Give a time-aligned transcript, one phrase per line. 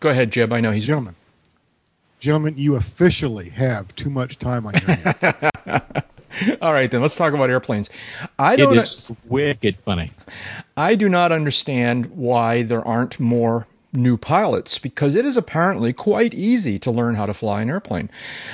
[0.00, 0.52] Go ahead, Jeb.
[0.52, 1.16] I know he's gentlemen.
[2.20, 5.52] Gentlemen, you officially have too much time on your hands.
[6.60, 7.90] All right, then let's talk about airplanes.
[8.38, 8.76] I don't.
[8.76, 10.10] is wicked funny.
[10.76, 16.34] I do not understand why there aren't more new pilots because it is apparently quite
[16.34, 18.10] easy to learn how to fly an airplane.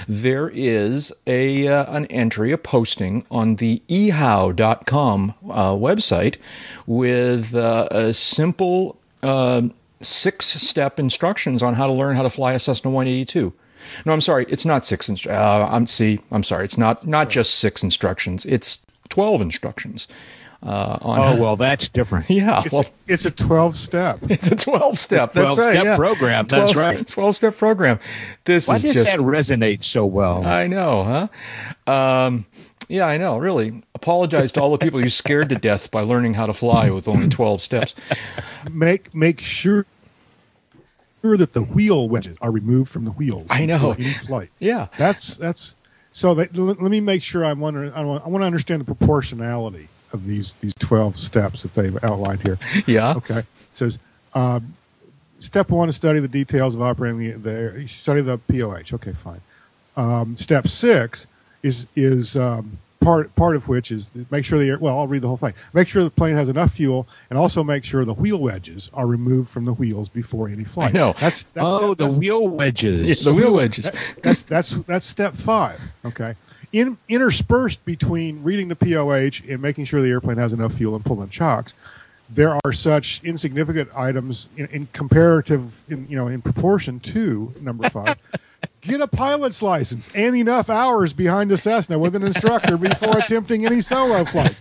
[0.08, 6.36] There is a uh, an entry, a posting on the ehow.com uh, website
[6.86, 9.68] with uh, a simple uh,
[10.04, 13.52] six step instructions on how to learn how to fly a Cessna 182.
[14.06, 15.08] No, I'm sorry, it's not six.
[15.08, 18.46] Inst- uh, I'm see, I'm sorry, it's not not just six instructions.
[18.46, 18.78] It's
[19.08, 20.08] twelve instructions.
[20.62, 22.30] Uh, on Oh well, that's different.
[22.30, 24.18] yeah, It's, well, a, it's a 12 step.
[24.30, 25.34] it's a 12 step.
[25.34, 25.74] That's 12 right.
[25.74, 25.96] step yeah.
[25.96, 27.06] program, that's 12 right.
[27.06, 28.00] 12 step program.
[28.44, 30.42] This Why is does just that resonate so well?
[30.46, 31.28] I know,
[31.86, 31.92] huh?
[31.92, 32.46] Um,
[32.88, 33.36] yeah, I know.
[33.36, 36.88] Really, apologize to all the people you scared to death by learning how to fly
[36.90, 37.94] with only 12 steps.
[38.70, 39.86] Make make sure
[41.24, 43.46] sure that the wheel wedges are removed from the wheels.
[43.48, 43.92] I know.
[43.92, 44.50] Any flight.
[44.58, 44.88] Yeah.
[44.98, 45.74] That's that's
[46.12, 48.80] so that let, let me make sure I'm wondering I want I want to understand
[48.80, 52.58] the proportionality of these these 12 steps that they've outlined here.
[52.86, 53.14] Yeah.
[53.16, 53.38] Okay.
[53.38, 53.98] It says
[54.34, 54.74] um,
[55.40, 58.94] step one is study the details of operating the, the study the POH.
[58.94, 59.40] Okay, fine.
[59.96, 61.26] Um, step six
[61.62, 65.22] is is um, part part of which is make sure the air, well I'll read
[65.22, 65.54] the whole thing.
[65.72, 69.06] Make sure the plane has enough fuel, and also make sure the wheel wedges are
[69.06, 70.94] removed from the wheels before any flight.
[70.94, 71.14] I know.
[71.20, 73.24] That's, that's oh, step- the wheel wedges.
[73.24, 73.84] the wheel wedges.
[73.84, 75.80] that- that's that's that's step five.
[76.04, 76.34] Okay.
[76.72, 81.04] In, interspersed between reading the POH and making sure the airplane has enough fuel and
[81.04, 81.72] pulling chocks,
[82.28, 87.88] there are such insignificant items in, in comparative, in, you know, in proportion to number
[87.90, 88.16] five.
[88.86, 93.64] Get a pilot's license and enough hours behind the Cessna with an instructor before attempting
[93.64, 94.60] any solo flights.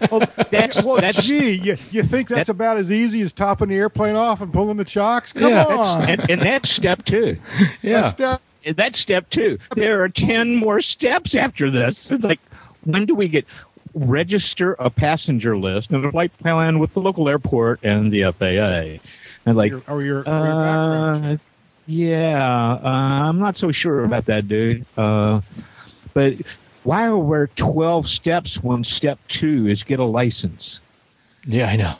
[0.49, 3.75] That's Well, that's gee, you, you think that's that- about as easy as topping the
[3.75, 5.33] airplane off and pulling the chocks?
[5.33, 6.09] Come Yeah, that's on.
[6.09, 7.38] and, and that's step two.
[7.81, 8.01] Yeah.
[8.01, 9.59] That's step- And That's step two.
[9.75, 12.09] There are ten more steps after this.
[12.11, 12.39] It's like
[12.85, 13.45] when do we get
[13.94, 19.03] register a passenger list and a flight plan with the local airport and the FAA?
[19.45, 21.38] And like, your, or your, or your background uh,
[21.85, 24.85] yeah, uh, I'm not so sure about that, dude.
[24.97, 25.41] Uh,
[26.13, 26.33] but
[26.83, 30.81] why are there 12 steps when step two is get a license?
[31.46, 31.96] Yeah, I know.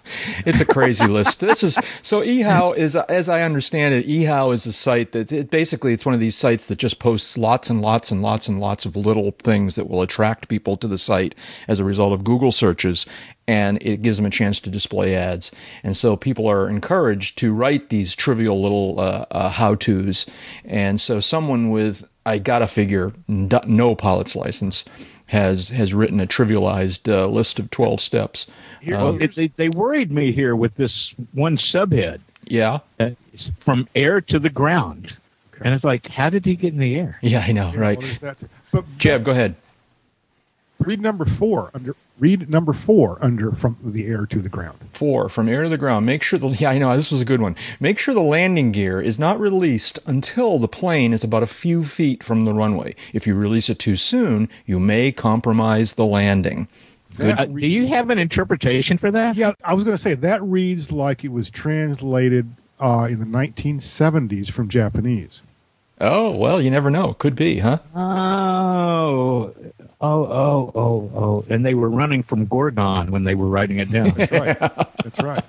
[0.46, 1.42] It's a crazy list.
[1.42, 5.50] This is so eHow is as I understand it, eHow is a site that it
[5.52, 8.62] basically it's one of these sites that just posts lots and lots and lots and
[8.62, 11.36] lots of little things that will attract people to the site
[11.68, 13.06] as a result of Google searches
[13.46, 15.52] and it gives them a chance to display ads.
[15.84, 20.26] And so people are encouraged to write these trivial little uh, uh, how-tos.
[20.64, 24.86] And so someone with I gotta figure no pilot's license
[25.34, 28.48] has has written a trivialized uh, list of 12 steps.
[28.88, 32.22] well, it, they, they worried me here with this one subhead.
[32.46, 32.80] Yeah.
[33.00, 35.18] Uh, it's from air to the ground.
[35.62, 37.18] And it's like, how did he get in the air?
[37.22, 37.98] Yeah, I know, Yeah, right.
[37.98, 38.44] well, there's that.
[38.72, 39.56] But Jeb, go ahead.
[40.86, 41.96] Read number four under.
[42.20, 44.78] Read number four under from the air to the ground.
[44.92, 46.06] Four, from air to the ground.
[46.06, 47.56] Make sure the, yeah, I know, this was a good one.
[47.80, 51.84] Make sure the landing gear is not released until the plane is about a few
[51.84, 52.96] feet from the runway.
[53.14, 56.68] If you release it too soon, you may compromise the landing.
[57.20, 59.36] Uh, do you have an interpretation for that?
[59.36, 63.26] Yeah, I was going to say that reads like it was translated uh, in the
[63.26, 65.42] 1970s from Japanese.
[66.02, 67.14] Oh, well, you never know.
[67.14, 67.80] Could be, huh?
[67.96, 69.54] Oh,
[70.04, 71.46] oh, oh, oh, oh.
[71.50, 74.12] And they were running from Gorgon when they were writing it down.
[74.16, 74.60] That's right.
[74.60, 75.44] That's right.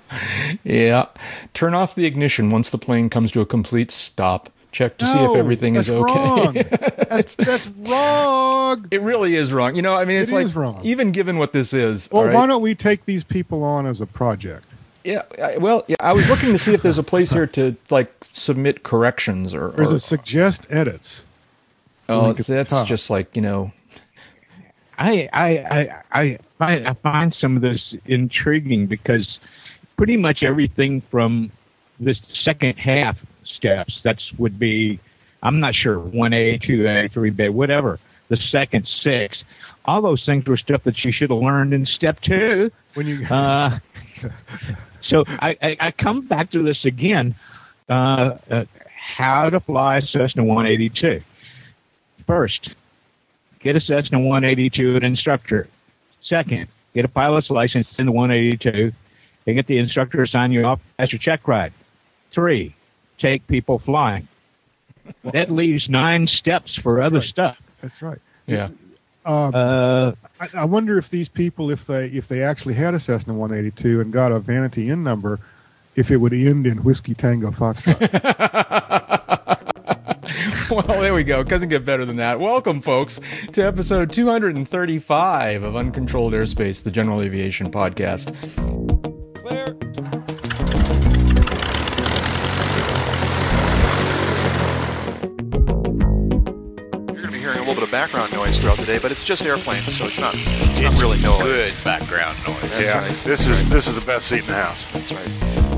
[0.63, 1.05] Yeah.
[1.53, 4.49] Turn off the ignition once the plane comes to a complete stop.
[4.71, 6.13] Check to see if No, everything is okay.
[6.13, 6.53] Wrong.
[7.09, 8.85] That's, that's wrong.
[8.91, 9.75] It really is wrong.
[9.77, 10.81] You know, I mean, it's It like is wrong.
[10.83, 12.09] even given what this is.
[12.11, 12.35] Well, all right?
[12.35, 14.65] why don't we take these people on as a project?
[15.05, 17.75] Yeah, I- well, yeah, I was looking to see if there's a place here to
[17.89, 19.69] like submit corrections or.
[19.69, 21.23] There's or a suggest edits.
[22.09, 22.85] oh, link at the that's top.
[22.87, 23.71] just like you know.
[24.97, 29.39] I, I, I, I find I find some of this intriguing because
[29.97, 31.51] pretty much everything from
[31.99, 34.99] this second half steps that's would be
[35.43, 37.99] I'm not sure one A, two A, three B, whatever
[38.29, 39.45] the second six.
[39.85, 42.71] All those things were stuff that you should have learned in step two.
[42.95, 43.79] When you Uh,
[44.99, 47.35] so I, I, I come back to this again.
[47.87, 48.65] Uh, uh,
[48.97, 51.21] how to fly Cessna 182.
[52.25, 52.75] First,
[53.65, 55.67] get a Cessna 182 an instructor.
[56.21, 58.93] Second, get a pilot's license in the 182
[59.47, 61.73] and get the instructor to sign you off as your check ride.
[62.31, 62.75] Three,
[63.17, 64.27] take people flying.
[65.23, 67.57] That leaves nine steps for other stuff.
[67.81, 68.19] that's right.
[68.45, 68.69] Yeah.
[69.25, 73.33] Uh, I, I wonder if these people, if they if they actually had a Cessna
[73.33, 75.39] 182 and got a Vanity N-number,
[75.95, 77.97] if it would end in Whiskey Tango Foxtrot.
[80.69, 81.43] well, there we go.
[81.43, 82.39] Couldn't get better than that.
[82.39, 83.19] Welcome, folks,
[83.53, 88.33] to episode 235 of Uncontrolled Airspace, the General Aviation Podcast.
[89.35, 89.75] Claire.
[97.07, 99.11] You're going to be hearing a little bit of background noise throughout the day, but
[99.11, 101.71] it's just airplanes, so it's not it's not really noise.
[101.71, 102.61] Good background noise.
[102.61, 103.23] That's yeah, right.
[103.23, 104.85] this is this is the best seat in the house.
[104.91, 105.74] That's right.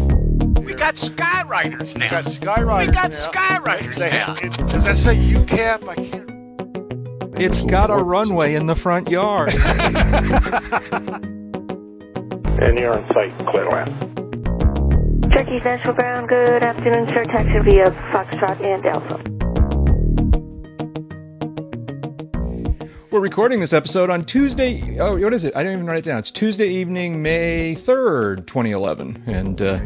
[0.78, 2.06] We got skywriters now.
[2.06, 3.18] We got Skyriders We got now.
[3.32, 4.36] skywriters They now.
[4.36, 5.88] it- does that say UCAP?
[5.90, 6.32] I can't.
[7.42, 9.54] It's got a runway in the front yard.
[12.60, 13.90] And you're on site, Clearland.
[15.32, 17.24] Turkey Central Ground, good afternoon, sir.
[17.26, 19.37] Taxi via Foxtrot and Alpha.
[23.18, 25.00] We're recording this episode on Tuesday.
[25.00, 25.56] Oh, what is it?
[25.56, 26.20] I didn't even write it down.
[26.20, 29.24] It's Tuesday evening, May 3rd, 2011.
[29.26, 29.84] And uh,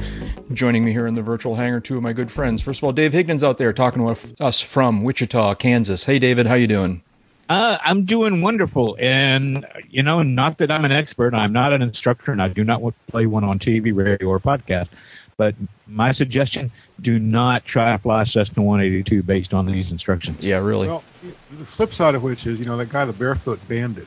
[0.52, 2.62] joining me here in the virtual hangar, two of my good friends.
[2.62, 6.04] First of all, Dave Higdon's out there talking with us from Wichita, Kansas.
[6.04, 7.04] Hey, David, how you doing?
[7.48, 11.34] Uh, I'm doing wonderful, and you know, not that I'm an expert.
[11.34, 14.90] I'm not an instructor, and I do not play one on TV, radio, or podcast.
[15.42, 15.56] But
[15.88, 16.72] my suggestion:
[17.02, 20.44] do not try to fly Cessna 182 based on these instructions.
[20.44, 20.88] Yeah, really.
[20.88, 21.04] Well,
[21.58, 24.06] the flip side of which is, you know, that guy, the barefoot bandit,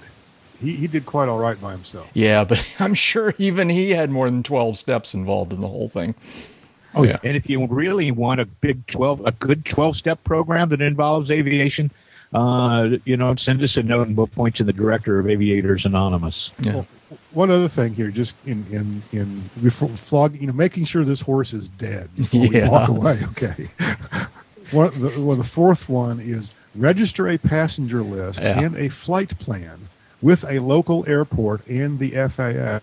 [0.61, 2.07] he, he did quite all right by himself.
[2.15, 5.89] yeah, but I'm sure even he had more than 12 steps involved in the whole
[5.89, 6.15] thing.
[6.95, 7.19] Oh yeah.
[7.25, 11.33] And if you really want a big 12, a good 12 step program that involves
[11.33, 11.91] aviation,
[12.33, 15.29] uh, you know, send us a note and we'll point you to the director of
[15.29, 16.53] Aviators Anonymous.
[16.61, 16.85] Yeah.
[17.33, 21.21] One other thing here, just in in in before flog, you know, making sure this
[21.21, 22.65] horse is dead before Yeah.
[22.65, 23.19] we walk away.
[23.33, 23.69] Okay.
[24.71, 28.61] one, the, well, the fourth one is register a passenger list Yeah.
[28.61, 29.79] and a flight plan
[30.23, 32.81] with a local airport and the FAA.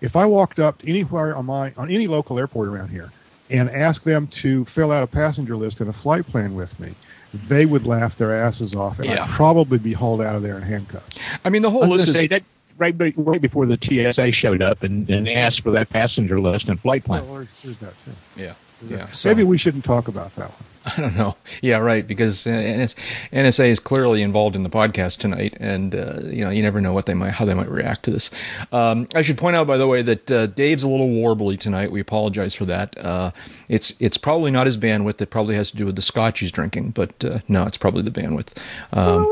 [0.00, 3.10] If I walked up anywhere on my on any local airport around here
[3.50, 6.94] and asked them to fill out a passenger list and a flight plan with me,
[7.32, 9.24] they would laugh their asses off, and Yeah.
[9.24, 11.18] I'd probably be hauled out of there in handcuffs.
[11.44, 12.14] I mean, the whole was list is.
[12.14, 12.42] say that
[12.78, 16.80] right, right before the TSA showed up and, and asked for that passenger list and
[16.80, 17.24] flight plan.
[17.26, 18.12] Well, there's, there's that too.
[18.36, 18.54] Yeah.
[18.86, 19.10] Yeah.
[19.10, 20.64] So, Maybe we shouldn't talk about that one.
[20.86, 21.36] I don't know.
[21.60, 22.06] Yeah, right.
[22.06, 26.62] Because uh, NSA is clearly involved in the podcast tonight, and uh, you know you
[26.62, 28.30] never know what they might how they might react to this.
[28.72, 31.92] Um, I should point out, by the way, that uh, Dave's a little warbly tonight.
[31.92, 32.96] We apologize for that.
[32.98, 33.30] Uh,
[33.68, 35.20] it's it's probably not his bandwidth.
[35.20, 38.02] It probably has to do with the scotch he's drinking, but uh, no, it's probably
[38.02, 38.56] the bandwidth.
[38.92, 39.26] Um,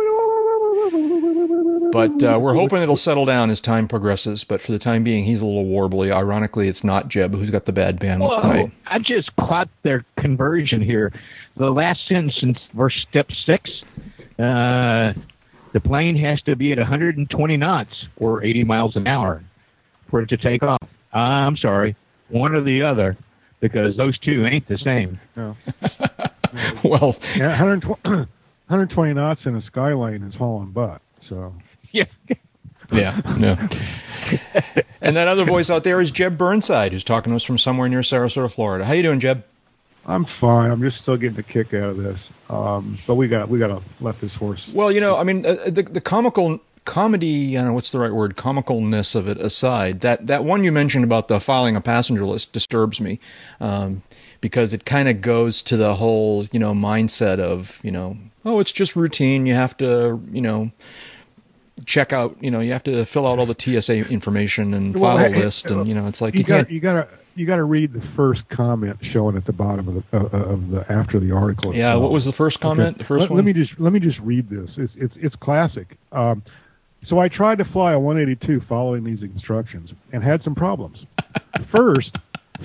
[1.93, 4.45] but uh, we're hoping it'll settle down as time progresses.
[4.45, 6.13] But for the time being, he's a little warbly.
[6.13, 8.73] Ironically, it's not Jeb who's got the bad bandwidth Whoa, tonight.
[8.87, 11.13] I just caught their conversion here.
[11.57, 13.71] The last sentence in verse step six,
[14.39, 15.13] uh,
[15.73, 19.43] the plane has to be at 120 knots or 80 miles an hour
[20.11, 20.79] for it to take off.
[21.13, 21.97] I'm sorry,
[22.29, 23.17] one or the other,
[23.61, 25.21] because those two ain't the same.
[25.37, 25.57] No.
[26.85, 31.01] well, Yeah, 120, 120 knots in a Skylane is hauling butt.
[31.29, 31.55] So
[31.93, 32.05] Yeah.
[32.91, 33.69] Yeah, yeah.
[35.03, 37.89] and that other voice out there is Jeb Burnside, who's talking to us from somewhere
[37.89, 38.87] near Sarasota, Florida.
[38.87, 39.45] How you doing, Jeb?
[40.07, 40.71] I'm fine.
[40.71, 42.19] I'm just still getting a kick out of this.
[42.49, 44.61] Um, but we got we got to let this horse.
[44.73, 47.99] Well, you know, I mean, uh, the the comical comedy, I don't know what's the
[47.99, 51.83] right word, comicalness of it aside, that that one you mentioned about the filing a
[51.83, 53.21] passenger list disturbs me,
[53.61, 54.03] um,
[54.41, 58.17] because it kind of goes to the whole, you know, mindset of, you know,
[58.47, 59.45] oh, it's just routine.
[59.45, 60.71] You have to, you know.
[61.87, 65.17] Check out, you know, you have to fill out all the TSA information and Well,
[65.17, 67.09] file a list, and you know, it's like You you got you got to
[67.39, 70.53] you got to read the first comment shown at the bottom of the uh, uh,
[70.53, 71.75] of the after the article.
[71.75, 72.89] Yeah, what was the first comment?
[72.89, 72.99] Okay.
[72.99, 73.37] The first let, one.
[73.39, 74.71] let me just let me just read this.
[74.77, 75.97] It's it's, it's classic.
[76.13, 76.43] Um,
[77.07, 80.99] so I tried to fly a 182 following these instructions and had some problems.
[81.75, 82.17] first,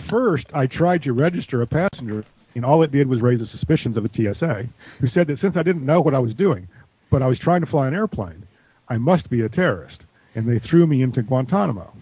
[0.09, 3.95] first I tried to register a passenger, and all it did was raise the suspicions
[3.95, 4.67] of a TSA,
[4.99, 6.67] who said that since I didn't know what I was doing,
[7.11, 8.47] but I was trying to fly an airplane,
[8.89, 9.99] I must be a terrorist,
[10.35, 11.93] and they threw me into Guantanamo.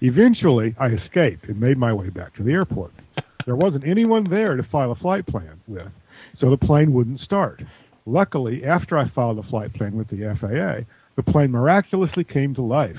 [0.00, 2.92] Eventually, I escaped and made my way back to the airport.
[3.46, 5.88] There wasn't anyone there to file a flight plan with,
[6.38, 7.62] so the plane wouldn't start.
[8.06, 10.84] Luckily, after I filed a flight plan with the FAA,
[11.16, 12.98] the plane miraculously came to life.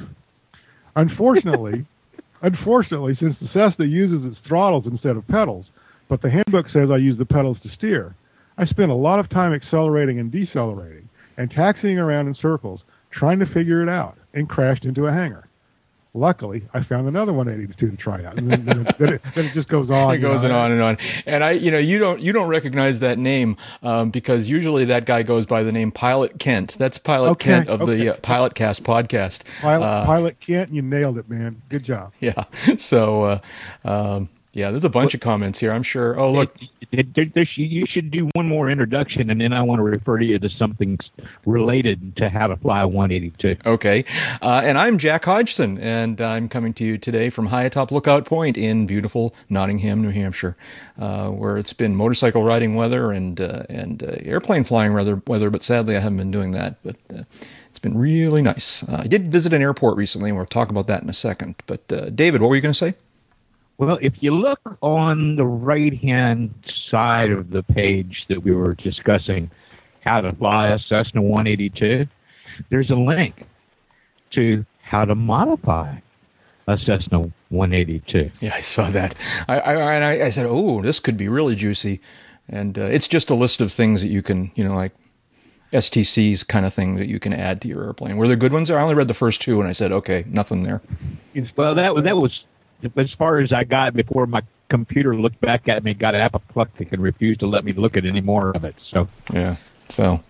[0.95, 1.85] Unfortunately,
[2.41, 5.65] unfortunately, since the Cessna uses its throttles instead of pedals,
[6.07, 8.15] but the handbook says I use the pedals to steer,
[8.57, 12.81] I spent a lot of time accelerating and decelerating and taxiing around in circles
[13.15, 15.47] trying to figure it out and crashed into a hangar.
[16.17, 19.45] Luckily, I found another 182 to try out, and then, then, it, then, it, then
[19.47, 20.13] it just goes on.
[20.15, 20.57] it goes know.
[20.57, 20.97] on and on.
[21.25, 25.05] And I, you know, you don't you don't recognize that name um, because usually that
[25.05, 26.77] guy goes by the name Pilot Kent.
[26.79, 29.41] That's Pilot Okay, Kent of the uh, Pilot Cast podcast.
[29.59, 31.61] Pilot, Uh, Pilot Kent, you nailed it, man.
[31.67, 32.13] Good job.
[32.21, 32.45] Yeah.
[32.77, 33.39] So, uh,
[33.83, 35.73] um, Yeah, there's a bunch of comments here.
[35.73, 36.17] I'm sure.
[36.17, 36.55] Oh, look.
[36.91, 40.17] There- there- there- you should do one more introduction, and then I want to refer
[40.17, 40.97] to you to something
[41.45, 43.57] related to how to fly 182.
[43.65, 44.05] Okay.
[44.41, 48.23] Uh, and I'm Jack Hodgson, and I'm coming to you today from high atop Lookout
[48.23, 50.55] Point in beautiful Nottingham, New Hampshire,
[50.97, 55.49] uh, where it's been motorcycle riding weather and uh, and uh, airplane flying weather, weather,
[55.49, 56.75] but sadly I haven't been doing that.
[56.81, 57.23] But uh,
[57.69, 58.83] it's been really nice.
[58.83, 61.55] Uh, I did visit an airport recently, and we'll talk about that in a second.
[61.65, 62.93] But uh, David, what were you going to say?
[63.77, 66.53] Well, if you look on the right hand
[66.89, 69.51] side of the page that we were discussing,
[70.01, 72.05] how to fly a Cessna 182,
[72.69, 73.45] there's a link
[74.31, 75.97] to how to modify
[76.67, 78.31] a Cessna 182.
[78.39, 79.15] Yeah, I saw that.
[79.47, 81.99] I, I, and I, I said, oh, this could be really juicy.
[82.47, 84.93] And uh, it's just a list of things that you can, you know, like
[85.73, 88.17] STCs kind of thing that you can add to your airplane.
[88.17, 88.69] Were there good ones?
[88.69, 90.81] I only read the first two, and I said, okay, nothing there.
[91.57, 92.43] Well, that was that was
[92.95, 97.01] as far as I got before my computer looked back at me, got apoplectic, and
[97.01, 98.75] refused to let me look at any more of it.
[98.91, 99.57] So Yeah.
[99.89, 100.21] So,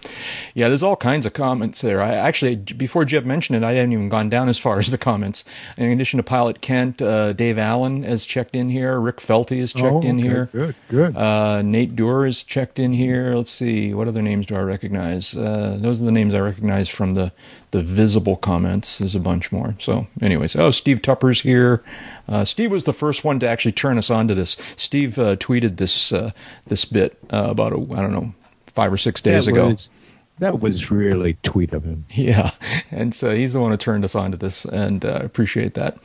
[0.54, 2.02] yeah, there's all kinds of comments there.
[2.02, 4.98] I actually, before Jeb mentioned it, I hadn't even gone down as far as the
[4.98, 5.46] comments.
[5.78, 9.00] In addition to Pilot Kent, uh, Dave Allen has checked in here.
[9.00, 10.50] Rick Felty has checked Oh, in here.
[10.52, 11.16] Good, good.
[11.16, 13.34] Uh, Nate Doer is checked in here.
[13.34, 15.34] Let's see, what other names do I recognize?
[15.38, 17.32] Uh, those are the names I recognize from the,
[17.72, 18.98] the visible comments.
[18.98, 19.74] There's a bunch more.
[19.80, 21.82] So, anyways, oh, Steve Tupper's here.
[22.28, 24.58] Uh, Steve was the first one to actually turn us on to this.
[24.76, 26.32] Steve uh, tweeted this uh,
[26.68, 28.34] this bit uh, about a, I don't know
[28.68, 29.70] five or six days that ago.
[29.70, 29.90] was,
[30.40, 32.06] that was really tweet of him.
[32.10, 32.52] Yeah,
[32.92, 35.98] and so he's the one who turned us on to this, and uh, appreciate that.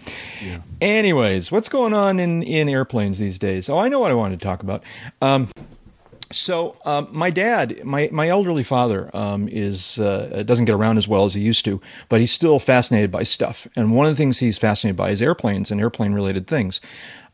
[0.80, 3.68] Anyways, what's going on in in airplanes these days?
[3.68, 4.82] Oh, I know what I wanted to talk about.
[5.20, 5.48] Um,
[6.32, 11.08] so um, my dad, my my elderly father, um, is uh, doesn't get around as
[11.08, 13.66] well as he used to, but he's still fascinated by stuff.
[13.74, 16.80] And one of the things he's fascinated by is airplanes and airplane related things.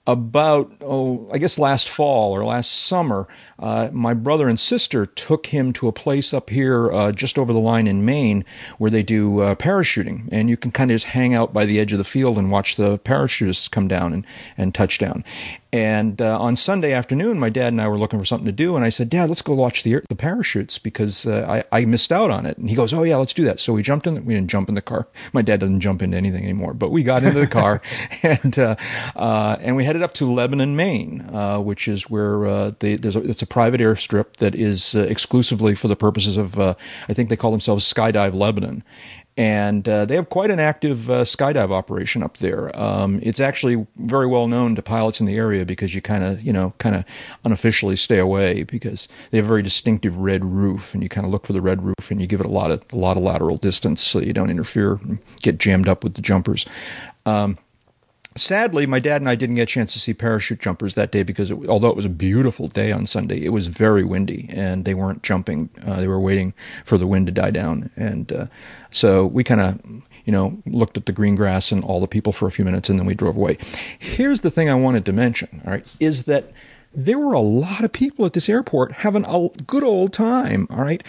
[0.08, 3.26] About oh i guess last fall or last summer
[3.58, 7.52] uh, my brother and sister took him to a place up here uh, just over
[7.52, 8.44] the line in maine
[8.78, 10.28] where they do uh, parachuting.
[10.30, 12.52] And you can kind of just hang out by the edge of the field and
[12.52, 14.24] watch the parachutists come down and,
[14.56, 15.24] and touch down
[15.76, 18.76] and uh, on sunday afternoon my dad and i were looking for something to do
[18.76, 22.12] and i said dad let's go watch the, the parachutes because uh, I, I missed
[22.12, 22.58] out on it.
[22.58, 23.60] And he goes oh yeah let's do that.
[23.60, 25.08] So we jumped in the, we didn't jump in the car.
[25.32, 27.82] My dad doesn't jump into anything anymore but we got into the car
[28.22, 28.76] and uh,
[29.14, 33.16] uh, and we headed up to Lebanon, Maine, uh, which is where uh, they, there's
[33.16, 36.74] a, it's a private airstrip that is uh, exclusively for the purposes of uh,
[37.08, 38.84] I think they call themselves Skydive Lebanon.
[39.38, 42.74] And uh, they have quite an active uh, skydive operation up there.
[42.78, 46.40] Um, it's actually very well known to pilots in the area because you kind of,
[46.40, 47.04] you know, kind of
[47.44, 51.30] unofficially stay away because they have a very distinctive red roof, and you kind of
[51.30, 53.22] look for the red roof and you give it a lot of a lot of
[53.22, 56.64] lateral distance so you don't interfere and get jammed up with the jumpers.
[57.26, 57.58] Um,
[58.36, 61.22] sadly, my dad and I didn't get a chance to see parachute jumpers that day
[61.22, 64.84] because it, although it was a beautiful day on Sunday, it was very windy and
[64.84, 65.70] they weren't jumping.
[65.84, 68.46] Uh, they were waiting for the wind to die down, and uh,
[68.90, 69.80] so we kind of.
[70.26, 72.88] You know, looked at the green grass and all the people for a few minutes,
[72.88, 73.58] and then we drove away.
[73.96, 75.62] Here's the thing I wanted to mention.
[75.64, 76.50] All right, is that
[76.96, 80.66] there were a lot of people at this airport having a good old time.
[80.70, 81.02] All right,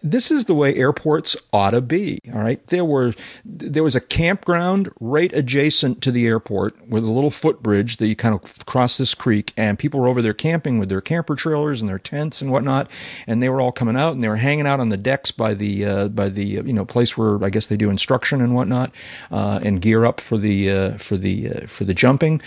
[0.00, 2.20] this is the way airports ought to be.
[2.32, 3.14] All right, there were
[3.44, 8.14] there was a campground right adjacent to the airport with a little footbridge that you
[8.14, 11.80] kind of cross this creek, and people were over there camping with their camper trailers
[11.80, 12.88] and their tents and whatnot,
[13.26, 15.52] and they were all coming out and they were hanging out on the decks by
[15.52, 18.54] the uh, by the uh, you know place where I guess they do instruction and
[18.54, 18.92] whatnot,
[19.32, 22.40] uh, and gear up for the uh, for the uh, for the jumping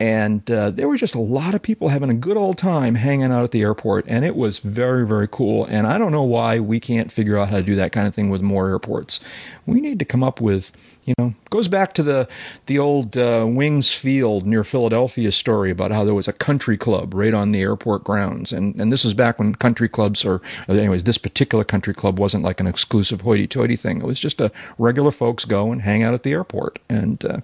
[0.00, 3.30] and uh, there were just a lot of people having a good old time hanging
[3.30, 5.66] out at the airport and it was very very cool.
[5.66, 8.14] And i don't know why we can't figure out how to do that kind of
[8.14, 9.20] thing with more airports.
[9.66, 10.72] We need to come up with
[11.04, 12.28] you know goes back to the
[12.66, 17.12] the old uh, wings field near philadelphia story about how there was a country club
[17.12, 18.52] right on the airport grounds.
[18.52, 22.44] And and this is back when country clubs or anyways this particular country club wasn't
[22.44, 23.98] like an exclusive hoity-toity thing.
[23.98, 26.78] It was just a regular folks go and hang out at the airport.
[26.88, 27.40] And uh,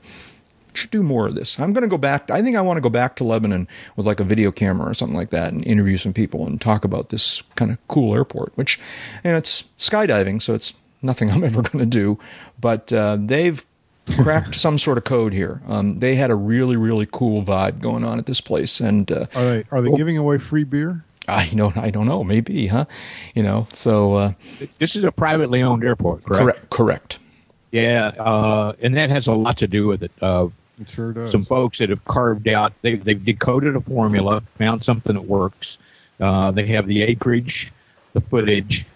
[0.76, 1.59] should do more of this.
[1.59, 2.30] I'm going to go back.
[2.30, 3.66] I think I want to go back to Lebanon
[3.97, 6.85] with like a video camera or something like that and interview some people and talk
[6.85, 8.78] about this kind of cool airport, which,
[9.25, 12.18] you know, it's skydiving, so it's nothing I'm ever going to do.
[12.61, 13.64] But uh, they've
[14.18, 15.61] cracked some sort of code here.
[15.66, 18.78] Um, they had a really, really cool vibe going on at this place.
[18.80, 21.02] And uh, Are they are they giving away free beer?
[21.28, 22.85] I don't, I don't know, maybe, huh?
[23.35, 24.33] You know, so uh,
[24.78, 26.42] This is a privately owned airport, correct?
[26.42, 27.18] correct, correct.
[27.73, 30.12] Yeah, uh, and that has a lot to do with it.
[30.23, 30.49] Uh,
[30.80, 31.33] It sure does.
[31.33, 35.78] some folks that have carved out, they, they've decoded a formula, found something that works.
[36.21, 37.73] Uh, they have the acreage,
[38.12, 38.87] the footage,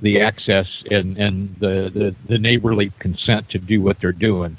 [0.00, 4.58] the access, and, and the, the, the neighborly consent to do what they're doing.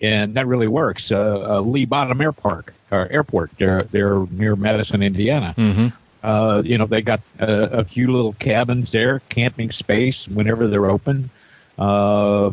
[0.00, 1.10] And that really works.
[1.10, 1.16] Uh,
[1.56, 3.50] uh, Lee Bottom Air Park, uh, or airport.
[3.58, 5.54] They're they're near Madison, Indiana.
[5.56, 6.26] Mm-hmm.
[6.26, 10.90] Uh, you know, they got a, a few little cabins there, camping space whenever they're
[10.90, 11.30] open.
[11.78, 12.50] Uh,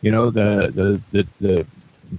[0.00, 1.66] you know, the, the, the, the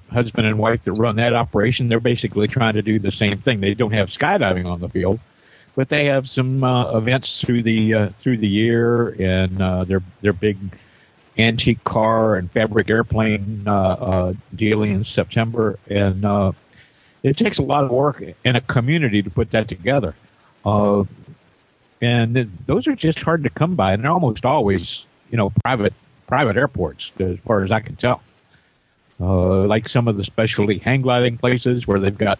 [0.09, 3.61] husband and wife that run that operation, they're basically trying to do the same thing.
[3.61, 5.19] They don't have skydiving on the field,
[5.75, 10.01] but they have some uh, events through the uh, through the year, and uh, their
[10.21, 10.57] their big
[11.37, 16.51] antique car and fabric airplane uh, uh, dealing in September, and uh,
[17.23, 20.15] it takes a lot of work in a community to put that together.
[20.65, 21.03] Uh,
[22.01, 25.93] and those are just hard to come by, and they're almost always, you know, private
[26.27, 28.21] private airports, as far as I can tell.
[29.19, 32.39] Uh, like some of the specialty hang gliding places where they've got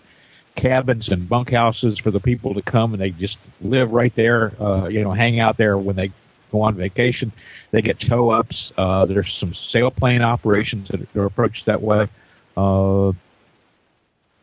[0.56, 4.88] cabins and bunkhouses for the people to come and they just live right there, uh,
[4.88, 6.12] you know, hang out there when they
[6.52, 7.32] go on vacation.
[7.72, 8.72] They get tow ups.
[8.78, 12.08] Uh, there's some sailplane operations that are approached that way.
[12.56, 13.12] Uh,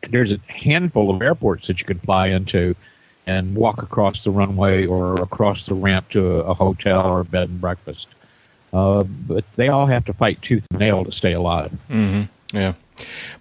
[0.09, 2.75] there's a handful of airports that you can fly into
[3.27, 7.25] and walk across the runway or across the ramp to a, a hotel or a
[7.25, 8.07] bed and breakfast.
[8.73, 11.71] Uh, but they all have to fight tooth and nail to stay alive.
[11.89, 12.57] Mm-hmm.
[12.57, 12.73] Yeah.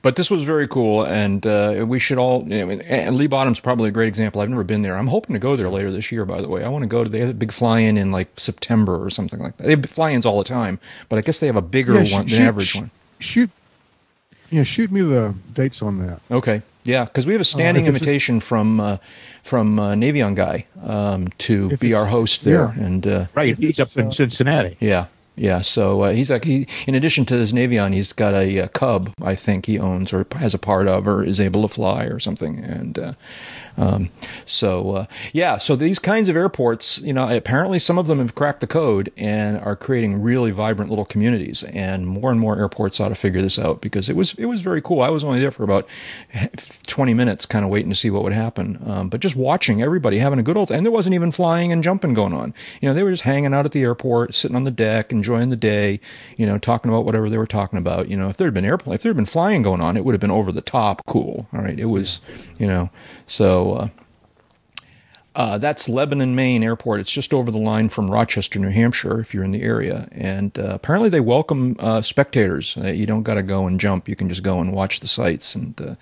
[0.02, 2.43] But this was very cool, and uh, we should all.
[2.43, 4.40] I mean, and Lee Bottom's probably a great example.
[4.40, 4.97] I've never been there.
[4.97, 6.25] I'm hoping to go there later this year.
[6.25, 7.09] By the way, I want to go to.
[7.11, 9.64] They have a big fly-in in like September or something like that.
[9.64, 12.12] They have fly-ins all the time, but I guess they have a bigger Yeah, sh-
[12.12, 12.90] one shoot- than average sh- one.
[13.21, 13.50] Shoot,
[14.50, 16.21] yeah, shoot me the dates on that.
[16.33, 18.97] Okay, yeah, because we have a standing if it's a- invitation from uh,
[19.45, 22.85] from uh, Navion guy um, to If be our host there, yeah.
[22.85, 24.76] and uh, Right, he's up in Cincinnati.
[24.81, 25.61] Yeah, yeah.
[25.61, 29.12] So uh, he's like he, in addition to his Navion, he's got a, uh Cub.
[29.23, 32.19] I think he owns or has a part of, or is able to fly or
[32.19, 32.59] something.
[32.59, 33.12] And uh,
[33.76, 34.11] um,
[34.47, 38.35] so uh, yeah, so these kinds of airports, you know, apparently some of them have
[38.35, 41.62] cracked the code and are creating really vibrant little communities.
[41.64, 44.61] And more and more airports ought to figure this out because it was it was
[44.61, 45.02] very cool.
[45.02, 45.88] I was only there for about
[46.87, 50.19] twenty minutes, kind of waiting to see what would happen, um, but just watching everybody
[50.19, 50.71] having a good old.
[50.71, 52.54] And there wasn't even flying and jumping going on.
[52.81, 55.50] You know, they were just hanging out at the airport, sitting on the deck, enjoying
[55.50, 56.00] the day.
[56.37, 58.08] You know, talking about whatever they were talking about.
[58.08, 60.04] You know, if there had been airplane, if there had been flying going on, it
[60.04, 61.47] would have been over the top cool.
[61.52, 62.21] All right, it was,
[62.58, 62.91] you know,
[63.26, 63.73] so.
[63.73, 63.89] Uh,
[65.37, 67.00] uh, that's Lebanon, Maine Airport.
[67.00, 70.06] It's just over the line from Rochester, New Hampshire, if you're in the area.
[70.13, 72.76] And uh, apparently, they welcome uh, spectators.
[72.76, 75.08] Uh, you don't got to go and jump; you can just go and watch the
[75.08, 75.95] sights, and uh,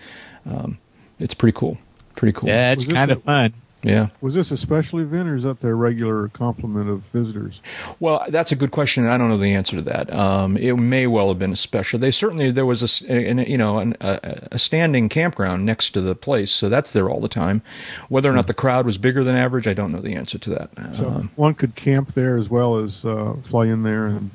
[0.44, 0.78] um,
[1.18, 1.78] it's pretty cool.
[2.14, 2.50] Pretty cool.
[2.50, 3.54] Yeah, it's kind of fun.
[3.82, 4.08] Yeah.
[4.20, 7.60] Was this a special event, or is that their regular complement of visitors?
[7.98, 9.06] Well, that's a good question.
[9.06, 10.12] I don't know the answer to that.
[10.14, 11.98] Um, it may well have been a special.
[11.98, 16.00] They certainly there was a an, you know an, a, a standing campground next to
[16.00, 17.60] the place, so that's there all the time.
[18.08, 20.50] Whether or not the crowd was bigger than average, I don't know the answer to
[20.50, 20.94] that.
[20.94, 24.30] So Um, one could camp there as well as uh, fly in there and.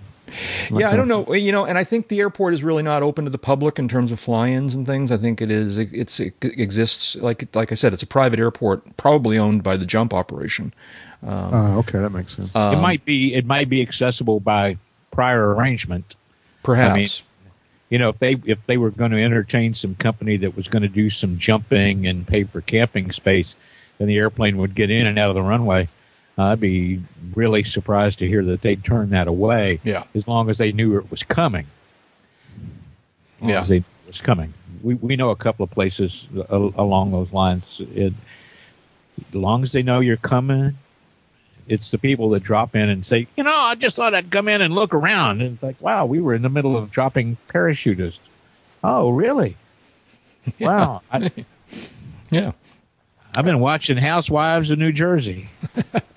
[0.72, 1.34] Yeah, I don't know.
[1.34, 3.88] You know, and I think the airport is really not open to the public in
[3.88, 5.12] terms of fly-ins and things.
[5.12, 5.78] I think it is.
[5.78, 9.78] It, it's it exists like like I said, it's a private airport, probably owned by
[9.78, 10.74] the Jump operation.
[11.26, 12.56] Uh, okay, that makes sense.
[12.56, 14.78] Um, it might be it might be accessible by
[15.12, 16.16] prior arrangement.
[16.64, 16.92] Perhaps.
[16.92, 17.10] I mean,
[17.90, 20.84] You know, if they if they were going to entertain some company that was going
[20.84, 23.56] to do some jumping and pay for camping space,
[23.98, 25.90] then the airplane would get in and out of the runway.
[26.38, 27.02] Uh, I'd be
[27.36, 29.80] really surprised to hear that they'd turn that away.
[29.84, 30.04] Yeah.
[30.14, 31.66] As long as they knew it was coming.
[33.42, 33.62] Yeah.
[33.62, 34.54] as they was coming.
[34.84, 37.82] We we know a couple of places along those lines.
[37.94, 38.14] It,
[39.30, 40.78] as long as they know you're coming,
[41.68, 44.48] it's the people that drop in and say, you know, I just thought I'd come
[44.48, 45.42] in and look around.
[45.42, 48.20] And it's like, wow, we were in the middle of dropping parachutists.
[48.84, 49.56] Oh, really?
[50.62, 51.02] Wow.
[51.12, 51.30] I,
[52.32, 52.54] yeah.
[53.36, 55.50] I've been watching Housewives of New Jersey.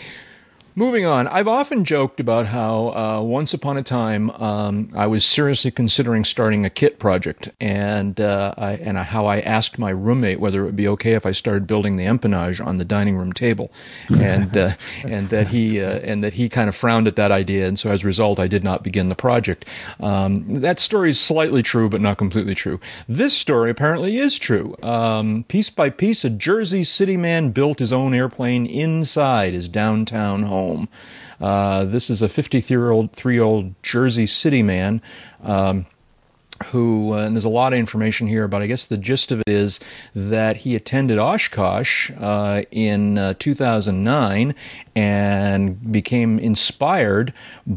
[0.73, 5.25] Moving on, I've often joked about how uh, once upon a time um, I was
[5.25, 10.39] seriously considering starting a kit project, and uh, I, and how I asked my roommate
[10.39, 13.33] whether it would be okay if I started building the empennage on the dining room
[13.33, 13.69] table,
[14.17, 14.71] and uh,
[15.03, 17.91] and that he uh, and that he kind of frowned at that idea, and so
[17.91, 19.65] as a result, I did not begin the project.
[19.99, 22.79] Um, that story is slightly true, but not completely true.
[23.09, 24.77] This story apparently is true.
[24.81, 30.43] Um, piece by piece, a Jersey City man built his own airplane inside his downtown
[30.43, 30.60] home.
[31.39, 35.01] Uh, this is a 53-year-old, three-year-old Jersey City man.
[35.43, 35.85] Um,
[36.65, 39.39] who, uh, and there's a lot of information here, but I guess the gist of
[39.39, 39.79] it is
[40.13, 44.55] that he attended Oshkosh uh, in uh, 2009
[44.95, 47.33] and became inspired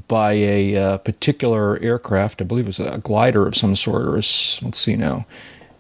[0.09, 2.43] by a uh, particular aircraft.
[2.43, 4.23] I believe it was a glider of some sort, or a
[4.63, 5.27] let's see now.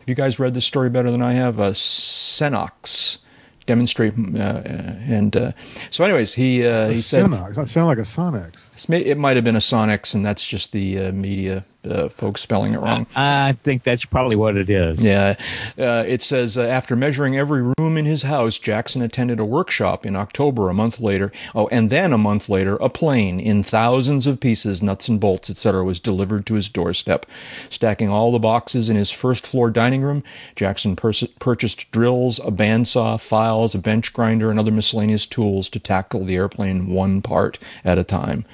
[0.01, 1.59] Have you guys read this story better than I have?
[1.59, 3.19] A Senox
[3.66, 5.53] demonstrate, uh, and uh,
[5.90, 7.55] so, anyways, he uh, he said Sonox.
[7.55, 8.55] That sound like a Sonex."
[8.90, 12.75] it might have been a Sonex, and that's just the uh, media uh, folks spelling
[12.75, 13.07] it wrong.
[13.14, 15.03] I think that's probably what it is.
[15.03, 15.37] Yeah.
[15.79, 20.07] Uh, it says uh, after measuring every room in his house, Jackson attended a workshop
[20.07, 20.68] in October.
[20.68, 24.83] A month later, oh, and then a month later, a plane in thousands of pieces,
[24.83, 27.27] nuts and bolts, etc., was delivered to his doorstep.
[27.68, 30.23] Stacking all the boxes in his first floor dining room,
[30.57, 35.79] Jackson pers- purchased drills, a bandsaw, files, a bench grinder, and other miscellaneous tools to
[35.79, 38.44] tackle the airplane one part at a time.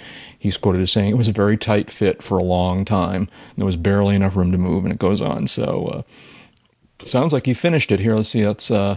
[0.41, 3.29] He's quoted as saying it was a very tight fit for a long time.
[3.59, 5.47] There was barely enough room to move, and it goes on.
[5.47, 8.17] So, uh, sounds like he finished it here.
[8.17, 8.43] Let's see.
[8.43, 8.97] That's uh,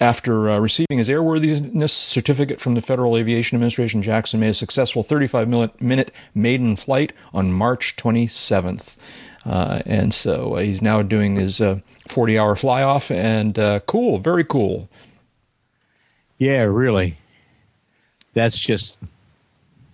[0.00, 4.02] after uh, receiving his airworthiness certificate from the Federal Aviation Administration.
[4.02, 5.48] Jackson made a successful 35
[5.80, 8.96] minute maiden flight on March 27th.
[9.46, 11.62] Uh, and so uh, he's now doing his
[12.08, 14.88] 40 hour fly off, and uh, cool, very cool.
[16.38, 17.18] Yeah, really.
[18.34, 18.96] That's just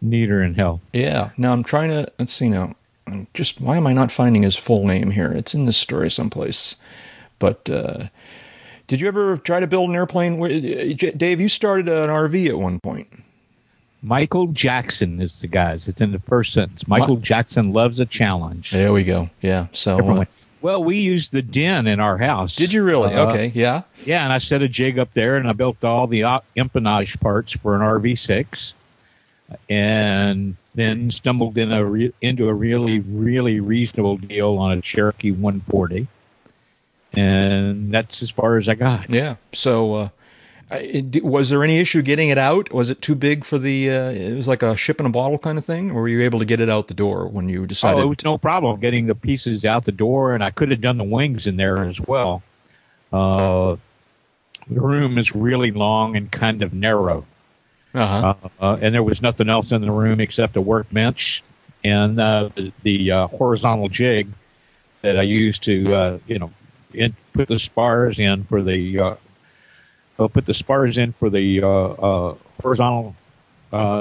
[0.04, 0.80] neater in hell.
[0.92, 1.30] Yeah.
[1.36, 2.74] Now I'm trying to let's see now.
[3.06, 5.32] I'm just why am I not finding his full name here?
[5.32, 6.76] It's in this story someplace.
[7.38, 8.04] But uh,
[8.86, 10.38] did you ever try to build an airplane?
[10.96, 13.08] Dave, you started an RV at one point.
[14.02, 15.88] Michael Jackson is the guys.
[15.88, 16.86] It's in the first sentence.
[16.86, 18.70] Michael Jackson loves a challenge.
[18.70, 19.30] There we go.
[19.40, 19.68] Yeah.
[19.72, 19.98] So.
[19.98, 20.24] Uh,
[20.60, 22.56] well, we used the den in our house.
[22.56, 23.14] Did you really?
[23.14, 23.52] Uh, okay.
[23.54, 23.82] Yeah.
[24.04, 26.20] Yeah, and I set a jig up there, and I built all the
[26.56, 28.74] empennage parts for an RV6
[29.68, 35.30] and then stumbled in a re- into a really really reasonable deal on a Cherokee
[35.30, 36.06] 140,
[37.12, 39.10] and that's as far as I got.
[39.10, 39.36] Yeah.
[39.52, 39.94] So.
[39.94, 40.08] Uh,
[40.70, 42.72] it, was there any issue getting it out?
[42.72, 43.90] Was it too big for the?
[43.90, 46.22] Uh, it was like a ship in a bottle kind of thing, or were you
[46.22, 48.00] able to get it out the door when you decided?
[48.00, 50.80] Oh, it was no problem getting the pieces out the door, and I could have
[50.80, 52.42] done the wings in there as well.
[53.12, 53.76] Uh,
[54.68, 57.26] the room is really long and kind of narrow,
[57.94, 58.34] uh-huh.
[58.60, 61.42] Uh, and there was nothing else in the room except a workbench
[61.84, 64.28] and uh, the, the uh, horizontal jig
[65.02, 66.50] that I used to, uh, you know,
[66.92, 68.98] in, put the spars in for the,
[70.18, 73.14] uh, put the spars in for the uh, horizontal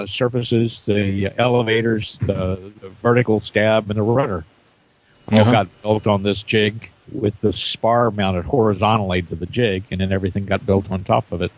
[0.05, 4.45] surfaces, the elevators, the, the, vertical stab, and the rudder.
[5.31, 5.51] All uh-huh.
[5.51, 10.11] got built on this jig with the spar mounted horizontally to the jig, and then
[10.11, 11.51] everything got built on top of it.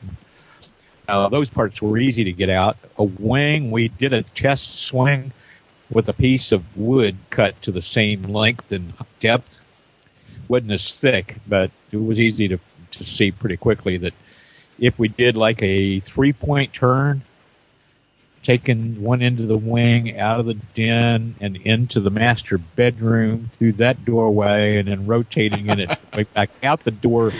[1.07, 2.77] Uh, those parts were easy to get out.
[2.97, 5.31] A wing, we did a test swing
[5.89, 9.59] with a piece of wood cut to the same length and depth.
[10.47, 12.59] wasn't as thick, but it was easy to
[12.91, 14.13] to see pretty quickly that
[14.79, 17.21] if we did like a three point turn,
[18.43, 23.49] taking one end of the wing out of the den and into the master bedroom
[23.53, 25.89] through that doorway, and then rotating it
[26.33, 27.31] back out the door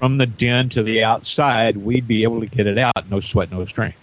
[0.00, 3.10] from the den to the outside, we'd be able to get it out.
[3.10, 3.94] No sweat, no strain.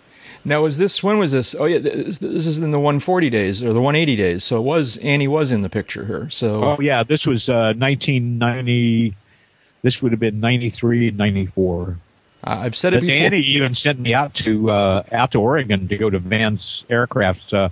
[0.45, 1.55] Now, was this when was this?
[1.59, 4.43] Oh yeah, this, this is in the 140 days or the 180 days.
[4.43, 6.29] So it was Annie was in the picture here.
[6.29, 9.15] So oh yeah, this was uh, 1990.
[9.81, 11.97] This would have been 93, 94.
[12.43, 13.15] I've said it before.
[13.15, 17.53] Annie even sent me out to uh, out to Oregon to go to Van's Aircraft's
[17.53, 17.69] uh,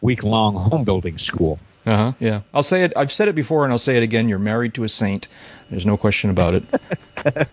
[0.00, 1.58] week long home building school.
[1.86, 2.12] Uh huh.
[2.20, 2.92] Yeah, I'll say it.
[2.96, 4.28] I've said it before, and I'll say it again.
[4.28, 5.28] You're married to a saint.
[5.70, 7.48] There's no question about it.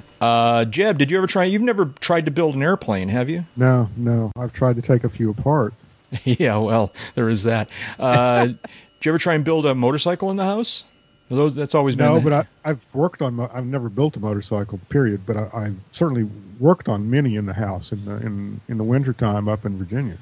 [0.20, 1.44] uh, Jeb, did you ever try?
[1.44, 3.44] You've never tried to build an airplane, have you?
[3.56, 4.32] No, no.
[4.36, 5.74] I've tried to take a few apart.
[6.24, 7.68] yeah, well, there is that.
[7.98, 8.58] Uh, did
[9.02, 10.84] you ever try and build a motorcycle in the house?
[11.28, 12.12] Those that's always been.
[12.12, 13.40] No, but I, have worked on.
[13.40, 15.22] I've never built a motorcycle, period.
[15.24, 16.24] But I, have certainly
[16.60, 20.18] worked on many in the house in the in in the wintertime up in Virginia.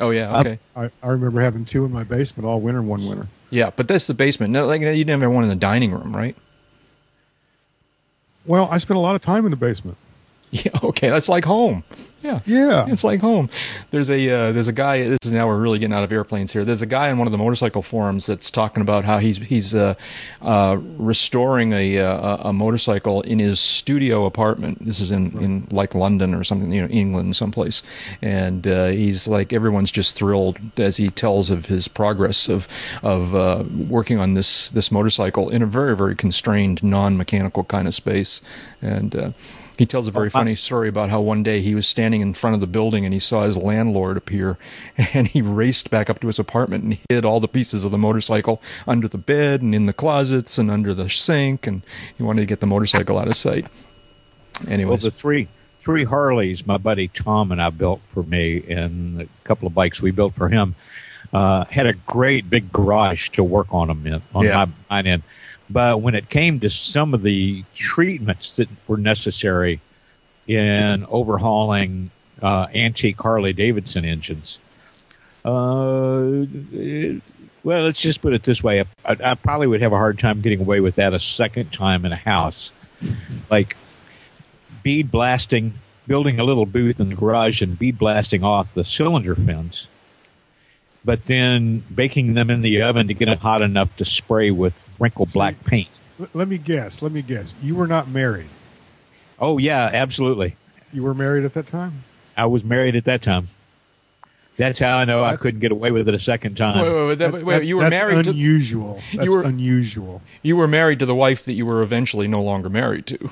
[0.00, 0.58] Oh yeah, okay.
[0.74, 3.28] I, I, I remember having two in my basement all winter one winter.
[3.50, 4.52] Yeah, but that's the basement.
[4.52, 6.34] No, like you didn't have one in the dining room, right?
[8.46, 9.98] Well, I spent a lot of time in the basement.
[10.64, 11.84] Yeah, okay, that's like home.
[12.22, 13.48] Yeah, yeah, it's like home.
[13.92, 15.08] There's a uh, there's a guy.
[15.08, 16.64] This is now we're really getting out of airplanes here.
[16.64, 19.74] There's a guy on one of the motorcycle forums that's talking about how he's he's
[19.74, 19.94] uh,
[20.42, 24.84] uh, restoring a, uh, a motorcycle in his studio apartment.
[24.84, 27.82] This is in, in like London or something, you know, England, someplace.
[28.20, 32.68] And uh, he's like everyone's just thrilled as he tells of his progress of
[33.02, 37.88] of uh, working on this this motorcycle in a very very constrained non mechanical kind
[37.88, 38.42] of space.
[38.82, 39.32] And
[39.80, 42.34] he tells a very oh, funny story about how one day he was standing in
[42.34, 44.58] front of the building and he saw his landlord appear
[45.14, 47.96] and he raced back up to his apartment and hid all the pieces of the
[47.96, 51.80] motorcycle under the bed and in the closets and under the sink and
[52.14, 53.68] he wanted to get the motorcycle out of sight.
[54.68, 55.48] Anyway, well, the three
[55.80, 60.02] three Harleys my buddy Tom and I built for me and a couple of bikes
[60.02, 60.74] we built for him
[61.32, 64.66] uh, had a great big garage to work on them in on yeah.
[64.66, 65.22] my mine end.
[65.70, 69.80] But when it came to some of the treatments that were necessary
[70.48, 72.10] in overhauling
[72.42, 74.58] uh, antique Harley Davidson engines,
[75.44, 77.22] uh, it,
[77.62, 80.40] Well, let's just put it this way: I, I probably would have a hard time
[80.40, 82.72] getting away with that a second time in a house,
[83.48, 83.76] like
[84.82, 85.74] bead blasting,
[86.06, 89.88] building a little booth in the garage and bead blasting off the cylinder fins,
[91.04, 94.74] but then baking them in the oven to get them hot enough to spray with
[94.98, 96.00] wrinkle black paint.
[96.20, 97.02] L- let me guess.
[97.02, 97.54] Let me guess.
[97.62, 98.48] You were not married.
[99.38, 100.56] Oh yeah, absolutely.
[100.92, 102.04] You were married at that time.
[102.36, 103.48] I was married at that time.
[104.56, 106.82] That's how I know I couldn't get away with it a second time.
[106.82, 109.00] Wait, wait, wait, that- That- wait, that- you were that's married to unusual.
[109.14, 110.20] That's were- unusual.
[110.42, 113.30] you were married to the wife that you were eventually no longer married to.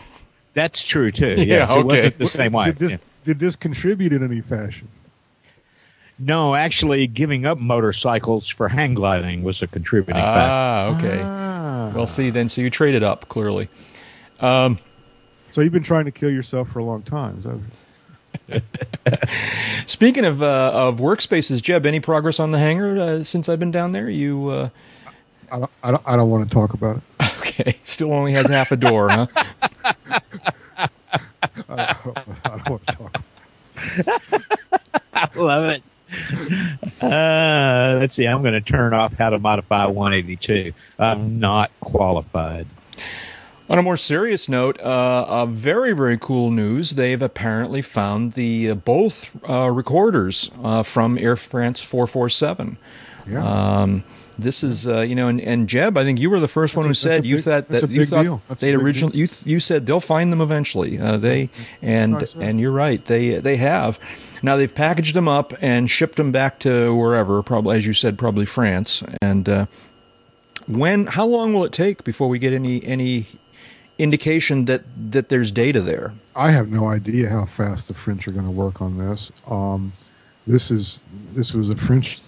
[0.54, 1.34] That's true too.
[1.38, 1.82] Yeah, Yes, it okay.
[1.82, 2.66] wasn't the same wife.
[2.68, 2.98] Did this yeah.
[3.24, 4.88] did this contribute in any fashion?
[6.18, 10.50] No, actually, giving up motorcycles for hang gliding was a contributing factor.
[10.50, 11.20] Ah, okay.
[11.22, 11.92] Ah.
[11.94, 13.68] Well, see then, so you traded up clearly.
[14.40, 14.78] Um,
[15.50, 17.38] So you've been trying to kill yourself for a long time.
[18.48, 18.62] Is
[19.04, 19.28] that-
[19.86, 23.70] speaking of uh, of workspaces, Jeb, any progress on the hangar uh, since I've been
[23.70, 24.10] down there?
[24.10, 24.68] You uh,
[25.50, 26.02] I don't, I don't.
[26.08, 27.02] I don't want to talk about it.
[27.38, 27.76] okay?
[27.84, 29.26] Still only has half a door, huh?
[31.68, 31.96] I
[32.44, 33.22] don't want to talk.
[35.14, 35.82] I love it.
[37.00, 38.26] Uh, let's see.
[38.26, 40.72] I'm going to turn off how to modify 182.
[40.98, 42.66] I'm not qualified.
[43.70, 46.92] On a more serious note, uh, a very very cool news.
[46.92, 52.78] They've apparently found the uh, both uh, recorders uh, from Air France 447.
[53.26, 53.44] Yeah.
[53.80, 54.04] Um,
[54.38, 56.86] this is, uh, you know, and, and Jeb, I think you were the first one
[56.86, 58.40] who a- said you big- thought that you thought deal.
[58.48, 60.98] That's a they'd big originally you th- you said they'll find them eventually.
[60.98, 61.50] Uh, they
[61.82, 63.98] and nice, and you're right, they they have.
[64.42, 68.18] Now they've packaged them up and shipped them back to wherever, probably as you said,
[68.18, 69.02] probably France.
[69.22, 69.66] And uh,
[70.66, 73.26] when, how long will it take before we get any any
[73.98, 76.12] indication that that there's data there?
[76.36, 79.32] I have no idea how fast the French are going to work on this.
[79.46, 79.92] Um,
[80.46, 81.02] this is
[81.34, 82.20] this was a French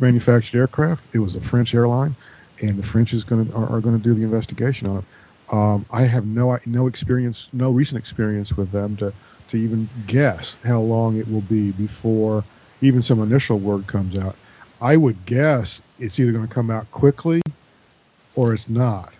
[0.00, 1.02] manufactured aircraft.
[1.12, 2.16] It was a French airline,
[2.60, 5.04] and the French is going to are, are going to do the investigation on it.
[5.52, 9.12] Um, I have no no experience, no recent experience with them to
[9.48, 12.44] to even guess how long it will be before
[12.80, 14.36] even some initial word comes out.
[14.80, 17.40] I would guess it's either going to come out quickly
[18.34, 19.12] or it's not.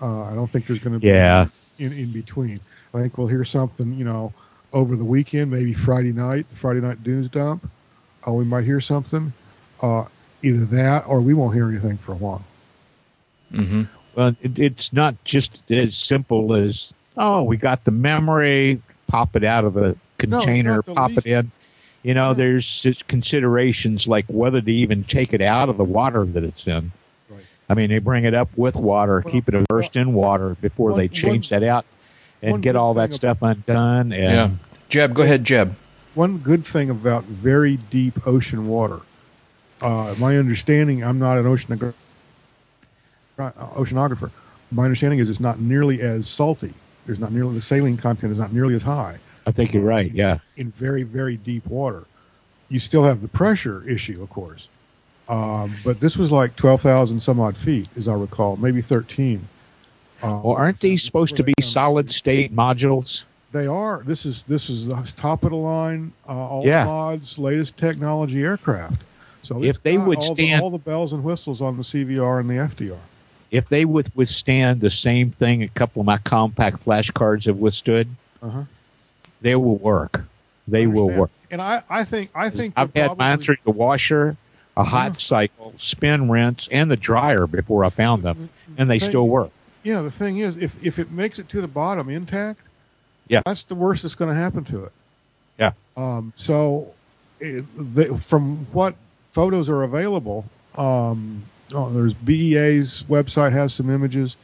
[0.00, 1.46] Uh, I don't think there's going to be Yeah.
[1.78, 2.60] in, in between.
[2.94, 4.32] I think we'll hear something, you know,
[4.72, 7.68] over the weekend, maybe Friday night, the Friday night news dump.
[8.26, 9.32] Uh, we might hear something.
[9.82, 10.04] Uh,
[10.42, 12.42] either that or we won't hear anything for a while.
[13.52, 13.82] Mm-hmm.
[14.14, 19.44] Well, it, it's not just as simple as oh, we got the memory, pop it
[19.44, 21.50] out of the container, not the pop least- it in.
[22.02, 22.34] You know, Yeah.
[22.34, 26.66] there's just considerations like whether to even take it out of the water that it's
[26.66, 26.92] in.
[27.28, 27.40] Right.
[27.68, 30.90] I mean, they bring it up with water, Well, keep it immersed in water before
[30.92, 31.84] one- they change one- that out
[32.42, 34.12] and get all that thing stuff undone.
[34.12, 34.50] And Yeah,
[34.88, 35.74] Jeb, go ahead, Jeb.
[36.14, 39.00] One good thing about very deep ocean water,
[39.82, 41.92] uh, my understanding, I'm not an oceanogra-
[43.38, 44.30] uh, oceanographer.
[44.72, 46.72] My understanding is it's not nearly as salty.
[47.10, 49.18] There's not nearly the saline content is not nearly as high.
[49.44, 50.12] I think you're right.
[50.12, 50.38] Yeah.
[50.56, 52.04] in very very deep water.
[52.68, 54.68] You still have the pressure issue, of course,
[55.28, 59.40] um, but this was like twelve thousand some odd feet, as I recall, maybe thirteen.
[60.22, 63.24] Uh, Well, aren't these supposed to be before they found solid state modules?
[63.50, 64.04] They are.
[64.06, 66.84] This is this is the top of the line, uh, all Yeah.
[66.84, 69.02] mods, latest technology aircraft.
[69.42, 72.38] So If they would all, stand- the, all the bells and whistles on the CVR
[72.38, 72.98] and the FDR.
[73.50, 78.08] If they would withstand the same thing a couple of my compact flashcards have withstood,
[78.42, 78.62] Uh-huh.
[79.40, 80.24] they will work.
[80.68, 81.30] They will work.
[81.50, 84.36] And I, I think I think I've had mine probably- through the washer,
[84.76, 85.18] a hot Yeah.
[85.18, 89.50] cycle, spin rinse, and the dryer before I found them, and they thing- still work.
[89.82, 92.60] Yeah, the thing is, if if it makes it to the bottom intact,
[93.28, 93.42] Yeah.
[93.44, 94.92] that's the worst that's going to happen to it.
[95.58, 95.72] Yeah.
[95.96, 96.92] Um, so,
[97.40, 98.94] it, the, from what
[99.26, 100.44] photos are available,
[100.76, 101.42] um,
[101.74, 104.36] oh, there's BEA's website has some images.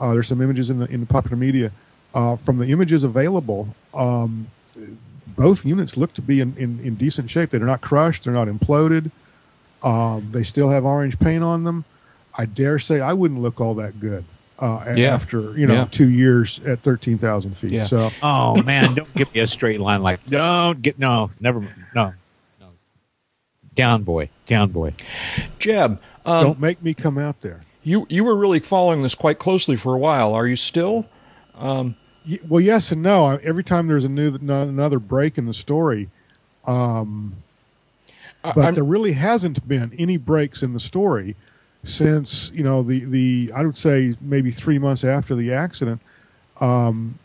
[0.00, 1.70] Uh, there's some images in the in the popular media.
[2.14, 4.46] Uh, from the images available, um,
[5.36, 7.50] both units look to be in, in, in decent shape.
[7.50, 8.24] They're not crushed.
[8.24, 9.10] They're not imploded.
[9.82, 11.84] Um, they still have orange paint on them.
[12.36, 14.24] I dare say I wouldn't look all that good
[14.60, 15.14] uh, Yeah.
[15.14, 15.88] after you know Yeah.
[15.90, 17.72] two years at thirteen thousand feet.
[17.72, 17.84] Yeah.
[17.84, 21.68] So Oh man, don't give me a straight line like don't get no, never no,
[21.94, 22.12] no.
[23.74, 24.94] Down boy, down boy.
[25.58, 27.60] Jeb, um, don't make me come out there.
[27.82, 30.32] you you were really following this quite closely for a while.
[30.34, 31.06] Are you still?
[32.26, 33.38] Y- Well, yes and no.
[33.42, 36.08] Every time there's a new another break in the story,
[36.66, 37.34] um,
[38.42, 41.36] but I'm- there really hasn't been any breaks in the story
[41.82, 46.00] since you know the the I would say maybe three months after the accident.
[46.60, 47.18] Um,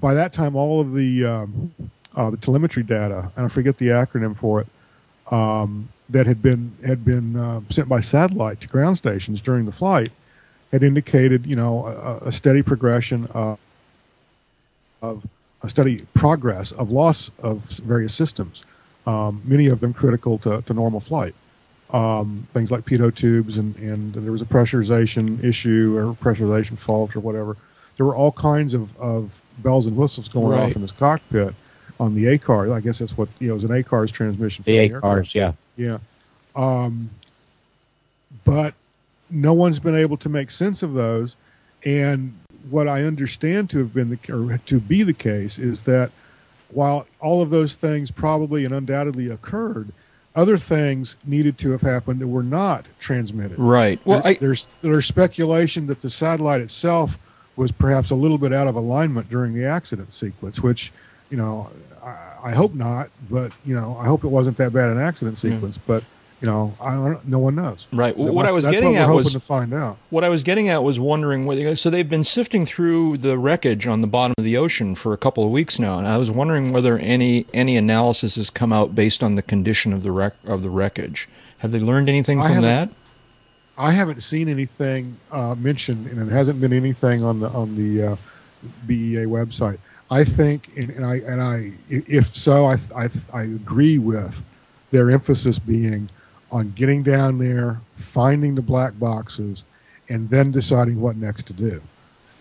[0.00, 1.72] by that time, all of the um,
[2.16, 4.66] uh, the telemetry data, and I forget the acronym for it,
[5.30, 9.72] um, that had been had been uh, sent by satellite to ground stations during the
[9.72, 10.10] flight
[10.72, 13.58] had indicated, you know, a, a steady progression of,
[15.00, 15.26] of
[15.62, 18.64] a steady progress of loss of various systems,
[19.06, 21.34] um, many of them critical to, to normal flight.
[21.90, 27.16] Um, things like pitot tubes, and, and there was a pressurization issue or pressurization fault
[27.16, 27.56] or whatever.
[27.96, 30.64] There were all kinds of, of bells and whistles going Right.
[30.64, 31.54] off in this cockpit
[32.00, 32.72] on the ACARS.
[32.72, 34.64] I guess that's what you know it was an car's transmission.
[34.64, 35.04] from The aircraft.
[35.04, 35.52] ACARS, yeah.
[35.76, 35.98] Yeah.
[36.56, 37.10] Um,
[38.44, 38.74] but
[39.30, 41.36] no one's been able to make sense of those.
[41.84, 42.36] And
[42.70, 46.10] what I understand to have been the or to be the case is that
[46.70, 49.90] while all of those things probably and undoubtedly occurred,
[50.34, 53.58] other things needed to have happened that were not transmitted.
[53.58, 54.00] Right.
[54.04, 57.18] Well, There- I, there's there's speculation that the satellite itself
[57.56, 60.92] was perhaps a little bit out of alignment during the accident sequence, which
[61.30, 61.70] you know
[62.42, 65.78] I, hope not, but you know I hope it wasn't that bad an accident sequence,
[65.78, 66.02] but
[66.40, 67.86] you know I don't, no one knows.
[67.92, 68.16] Right.
[68.16, 69.98] Well, what I was getting at was- hoping to find out.
[70.10, 73.86] What I was getting at was wondering whether so they've been sifting through the wreckage
[73.86, 76.30] on the bottom of the ocean for a couple of weeks now, and I was
[76.30, 80.34] wondering whether any any analysis has come out based on the condition of the wreck
[80.46, 81.28] of the wreckage.
[81.58, 82.90] Have they learned anything I from that?
[83.76, 88.02] I haven't seen anything uh, mentioned, and it hasn't been anything on the on the
[88.12, 88.16] uh,
[88.86, 89.78] BEA website.
[90.10, 94.42] I think, and, and I and I, if so, I, I I agree with
[94.90, 96.08] their emphasis being
[96.50, 99.64] on getting down there, finding the black boxes,
[100.08, 101.82] and then deciding what next to do.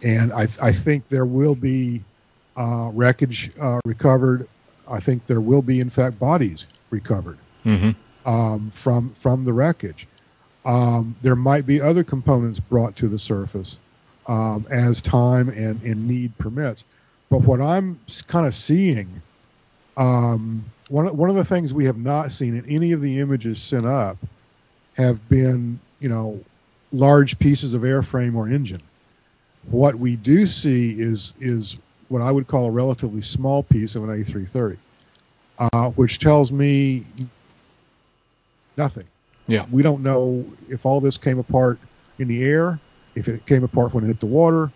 [0.03, 2.01] And I I think there will be
[2.55, 4.47] uh, wreckage uh, recovered.
[4.89, 8.29] I think there will be, in fact, bodies recovered Mm-hmm.
[8.29, 10.07] um, from from the wreckage.
[10.63, 13.77] Um, there might be other components brought to the surface
[14.27, 16.85] um, as time and, and need permits.
[17.29, 19.21] But what I'm kind of seeing,
[19.97, 23.19] um, one of- one of the things we have not seen in any of the
[23.19, 24.17] images sent up
[24.93, 26.39] have been, you know,
[26.91, 28.81] large pieces of airframe or engine.
[29.69, 31.77] What we do see is is
[32.09, 34.77] what I would call a relatively small piece of an A330,
[35.59, 37.03] uh, which tells me
[38.77, 39.03] nothing.
[39.47, 39.65] Yeah.
[39.71, 41.79] We don't know if all this came apart
[42.19, 42.79] in the air,
[43.15, 44.71] if it came apart when it hit the water,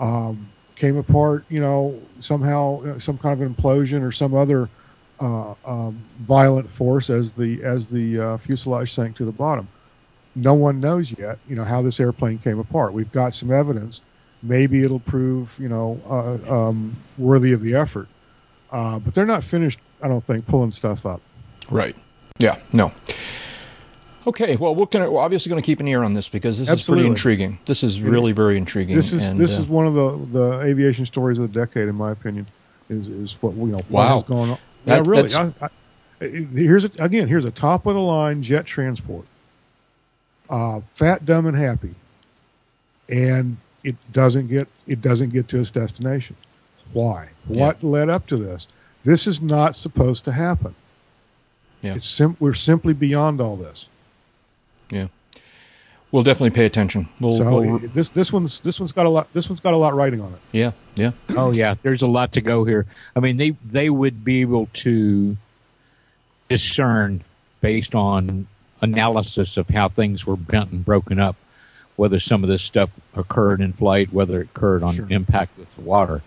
[0.00, 0.48] um,
[0.82, 4.68] came apart, you know, somehow, some kind of an implosion or some other
[5.20, 9.68] uh, um, violent force as the as the uh, fuselage sank to the bottom.
[10.34, 12.92] No one knows yet, you know, how this airplane came apart.
[12.92, 14.00] We've got some evidence.
[14.42, 18.08] Maybe it'll prove, you know, uh, um, worthy of the effort.
[18.72, 21.20] Uh, but they're not finished, I don't think, pulling stuff up.
[21.70, 21.94] Right.
[22.40, 22.56] Yeah.
[22.72, 22.90] No.
[24.26, 24.56] Okay.
[24.56, 26.86] Well, we're gonna we're obviously going to keep an ear on this because this is
[26.86, 27.58] pretty intriguing.
[27.66, 28.96] This is really very intriguing.
[28.96, 31.88] This is and, this uh, is one of the, the aviation stories of the decade,
[31.88, 32.46] in my opinion.
[32.88, 34.14] Is is what you know what Wow.
[34.18, 34.58] has gone on.
[34.84, 35.34] That- yeah, really.
[35.34, 39.26] I, I, here's a, again here's a top of the line jet transport,
[40.50, 41.94] uh, fat, dumb, and happy,
[43.08, 46.36] and it doesn't get it doesn't get to its destination.
[46.92, 47.28] Why?
[47.46, 48.66] What led up to this?
[49.04, 50.74] This is not supposed to happen.
[51.80, 51.94] Yeah.
[51.94, 53.86] It's sim- we're simply beyond all this.
[54.92, 55.08] Yeah.
[56.12, 57.08] We'll definitely pay attention.
[57.20, 59.78] We'll, so we'll this this one's this one's got a lot this one's got a
[59.78, 60.40] lot writing on it.
[60.52, 62.84] yeah yeah Oh yeah, there's a lot to go here.
[63.16, 65.36] I mean, they they would be able to
[66.48, 67.24] discern
[67.60, 68.46] based on
[68.82, 71.36] analysis of how things were bent and broken up,
[71.96, 75.06] whether some of this stuff occurred in flight, whether it occurred on Sure.
[75.08, 76.20] impact with the water.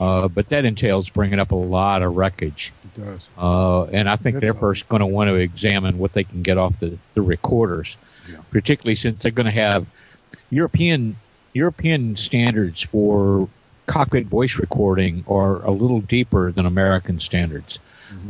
[0.00, 2.72] Uh, but that entails bringing up a lot of wreckage.
[2.84, 3.28] It does.
[3.38, 6.42] Uh, and I think That's they're first going to want to examine what they can
[6.42, 7.96] get off the, the recorders,
[8.50, 9.86] particularly since they're going to have
[10.50, 11.16] European
[11.52, 13.48] European standards for
[13.86, 17.78] cockpit voice recording are a little deeper than American standards.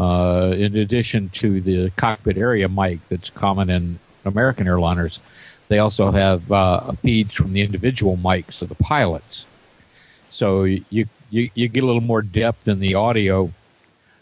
[0.00, 5.20] Uh, in addition to the cockpit area mic that's common in American airliners,
[5.68, 9.46] they also have uh, feeds from the individual mics of the pilots.
[10.31, 13.51] So you you, you get a little more depth in the audio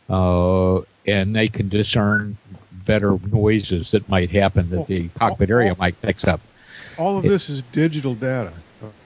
[0.08, 2.38] uh, and they can discern
[2.86, 6.40] better noises that might happen that the cockpit area mic picks up,
[6.98, 8.54] All of this is digital data.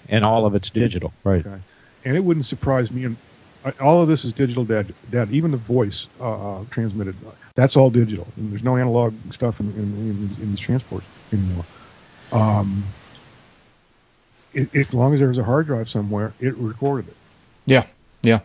[0.09, 1.45] and all of it's digital, right?
[1.45, 1.61] Okay.
[2.05, 3.05] And it wouldn't surprise me.
[3.05, 3.16] And
[3.64, 4.95] uh, all of this is digital data.
[5.11, 5.30] data.
[5.33, 7.16] Even the voice uh, uh, transmitted,
[7.57, 8.28] that's all digital.
[8.37, 11.64] And there's no analog stuff in, in, in, in these transports anymore.
[12.30, 12.85] Um,
[14.55, 17.16] it, as long as there's a hard drive somewhere, it recorded it.
[17.66, 17.87] yeah
[18.27, 18.41] yeah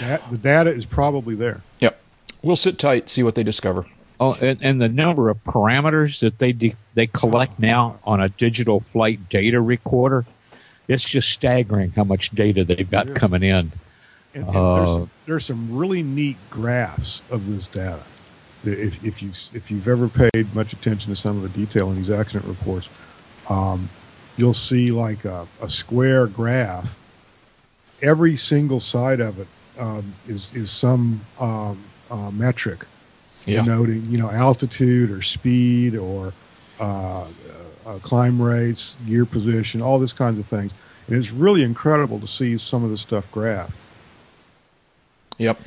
[0.00, 1.60] That, the data is probably there.
[1.80, 1.98] yep.
[2.42, 3.86] We'll sit tight, see what they discover.
[4.20, 8.28] Oh, and, and the number of parameters that they de- they collect now on a
[8.28, 10.24] digital flight data recorder,
[10.88, 13.72] it's just staggering how much data they've got coming in.
[14.34, 18.02] And, and Uh, there's, there's some really neat graphs of this data.
[18.64, 21.96] if, if you if you've ever paid much attention to some of the detail in
[21.96, 22.88] these accident reports,
[23.50, 23.88] um,
[24.36, 26.96] you'll see like a, a square graph.
[28.02, 29.46] Every single side of it
[29.78, 31.78] um, is is some um,
[32.10, 32.84] uh, metric
[33.46, 33.62] Yeah.
[33.62, 36.32] denoting you know altitude or speed or
[36.80, 37.24] uh,
[37.86, 40.72] uh, climb rates, gear position, all these kinds of things.
[41.08, 43.70] And it's really incredible to see some of this stuff graphed.
[45.38, 45.60] Yep.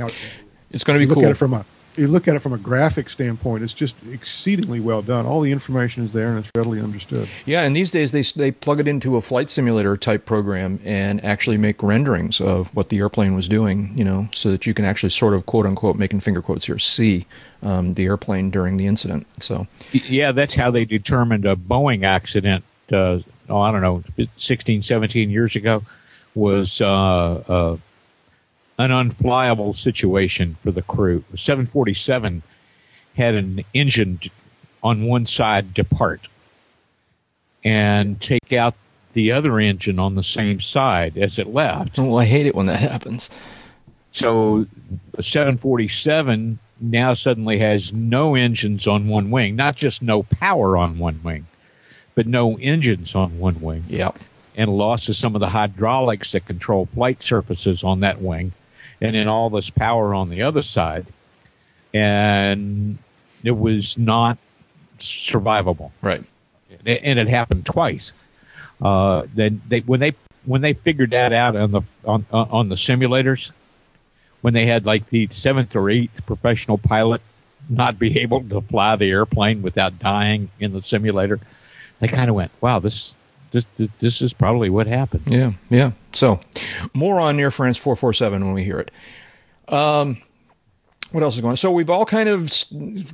[0.72, 1.26] It's going to be look cool.
[1.26, 1.66] at it from a
[1.96, 5.26] you look at it from a graphic standpoint, it's just exceedingly well done.
[5.26, 7.28] All the information is there and it's readily understood.
[7.46, 11.24] Yeah, and these days they they plug it into a flight simulator type program and
[11.24, 13.92] actually make renderings of what the airplane was doing.
[13.96, 16.80] You know, so that you can actually sort of quote unquote making finger quotes here
[16.80, 17.26] see
[17.64, 19.28] um, the airplane during the incident.
[19.40, 22.64] So Yeah, that's how they determined a Boeing accident.
[22.92, 23.20] Uh,
[23.50, 24.04] oh, I don't know,
[24.38, 25.84] 16, 17 years ago
[26.36, 27.78] was uh, uh,
[28.80, 31.24] an unflyable situation for the crew.
[31.36, 32.42] 747
[33.16, 34.20] had an engine
[34.82, 36.28] on one side depart
[37.64, 38.74] and take out
[39.14, 42.00] the other engine on the same side as it left.
[42.00, 43.30] well, I hate it when that happens.
[44.12, 44.66] So
[45.14, 50.98] the 747 now suddenly has no engines on one wing, not just no power on
[50.98, 51.46] one wing,
[52.16, 54.20] but no engines on one wing, Yep.
[54.56, 58.54] and loss of some of the hydraulics that control flight surfaces on that wing,
[59.02, 61.06] and then all this power on the other side.
[61.94, 62.98] And
[63.44, 64.38] it was not
[64.98, 66.24] survivable Right.
[66.86, 68.14] and it happened twice.
[68.82, 70.14] Uh, then they when they
[70.46, 73.52] when they figured that out on the on on the simulators,
[74.42, 77.22] when they had like the seventh or eighth professional pilot
[77.70, 81.40] not be able to fly the airplane without dying in the simulator,
[82.00, 83.16] they kind of went, "Wow, this
[83.52, 83.66] this
[84.00, 85.52] this is probably what happened." Yeah.
[85.70, 85.92] Yeah.
[86.14, 86.40] So
[86.94, 88.92] more on Air France 447 when we hear it.
[89.74, 90.22] Um,
[91.12, 91.58] what else is going on?
[91.58, 92.52] So we've all kind of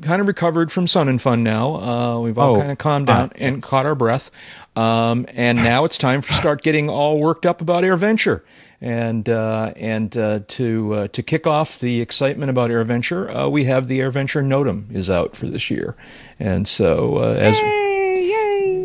[0.02, 1.76] kind of recovered from Sun and Fun now.
[1.76, 4.32] Uh, we've all Oh, kind of calmed down uh, and caught our breath.
[4.76, 8.42] Um, and now it's time for start getting all worked up about AirVenture.
[8.82, 13.64] And uh, and uh, to uh, to kick off the excitement about AirVenture, uh, we
[13.64, 15.96] have the AirVenture NOTAM is out for this year,
[16.40, 17.58] and so uh, as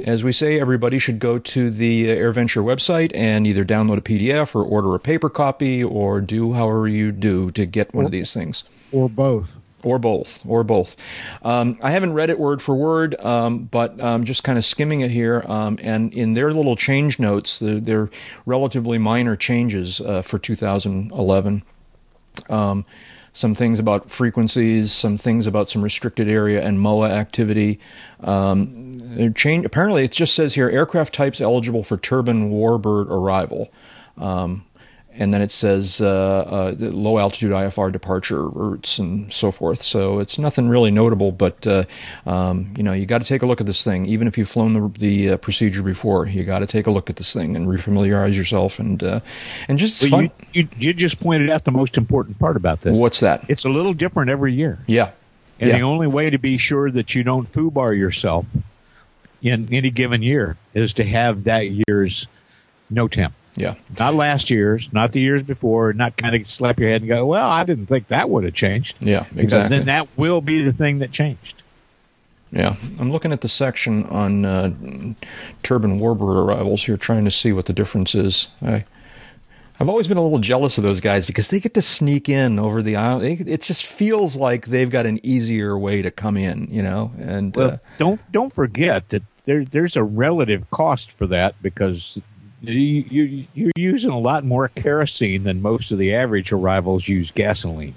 [0.05, 4.03] as we say, everybody should go to the uh, AirVenture website and either download a
[4.03, 8.11] PDF or order a paper copy or do however you do to get one of
[8.11, 8.65] these things.
[8.93, 9.57] Or both.
[9.83, 10.95] Or both, or both.
[11.43, 15.01] Um, I haven't read it word for word, um, but um, just kind of skimming
[15.01, 15.43] it here.
[15.47, 18.11] Um, and in their little change notes, the, they're
[18.45, 21.63] relatively minor changes uh, for 2011
[22.49, 22.85] um,
[23.33, 27.79] some things about frequencies, some things about some restricted area and MOA activity.
[28.21, 33.73] Um, change, apparently, it just says here aircraft types eligible for turbine warbird arrival.
[34.19, 34.65] Um,
[35.21, 39.83] and then it says uh, uh, low altitude IFR departure routes and so forth.
[39.83, 41.85] So it's nothing really notable, but uh,
[42.27, 44.07] um, you know you got to take a look at this thing.
[44.07, 47.11] Even if you've flown the, the uh, procedure before, you got to take a look
[47.11, 49.21] at this thing and refamiliarize yourself and uh,
[49.69, 52.97] and just Well, you, you you just pointed out the most important part about this.
[52.97, 53.45] What's that?
[53.49, 54.79] It's a little different every year.
[54.87, 55.11] Yeah.
[55.61, 55.77] And yeah.
[55.77, 58.47] the only way to be sure that you don't foobar yourself
[59.43, 62.27] in any given year is to have that year's
[62.91, 63.33] NOTAM.
[63.57, 63.75] Yeah.
[63.99, 67.27] Not last year's, not the years before, not kind of slap your head and go,
[67.27, 68.97] well, I didn't think that would have changed.
[69.01, 69.77] Yeah, Because exactly.
[69.79, 71.63] then that will be the thing that changed.
[72.53, 74.73] Yeah, I'm looking at the section on uh,
[75.63, 78.49] turbine warbird arrivals here, trying to see what the difference is.
[78.61, 78.85] I,
[79.79, 82.59] I've always been a little jealous of those guys because they get to sneak in
[82.59, 83.21] over the aisle.
[83.21, 87.13] They, it just feels like they've got an easier way to come in, you know.
[87.21, 92.21] And Well, uh, don't don't forget that there there's a relative cost for that because
[92.63, 97.31] you, you you're using a lot more kerosene than most of the average arrivals use
[97.31, 97.95] gasoline.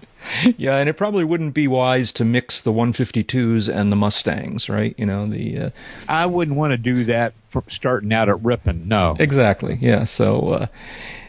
[0.58, 4.96] yeah, and it probably wouldn't be wise to mix the 152s and the Mustangs, right?
[4.98, 5.58] You know the.
[5.58, 5.70] Uh,
[6.08, 7.34] I wouldn't want to do that
[7.68, 8.88] starting out at Ripon.
[8.88, 9.78] No, Exactly.
[9.82, 10.06] Yeah.
[10.06, 10.66] So, uh,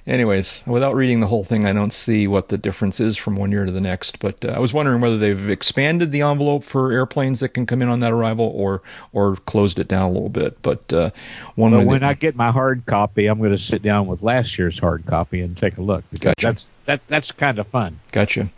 [0.07, 3.51] anyways, without reading the whole thing, I don't see what the difference is from one
[3.51, 4.19] year to the next.
[4.19, 7.83] But uh, I was wondering whether they've expanded the envelope for airplanes that can come
[7.83, 8.83] in on that arrival, or
[9.13, 10.61] or closed it down a little bit.
[10.63, 11.11] But uh,
[11.55, 14.59] one But when I get my hard copy, I'm going to sit down with last
[14.59, 16.47] year's hard copy and take a look because Gotcha.
[16.47, 17.99] that's that that's kind of fun.
[18.13, 18.51] Gotcha.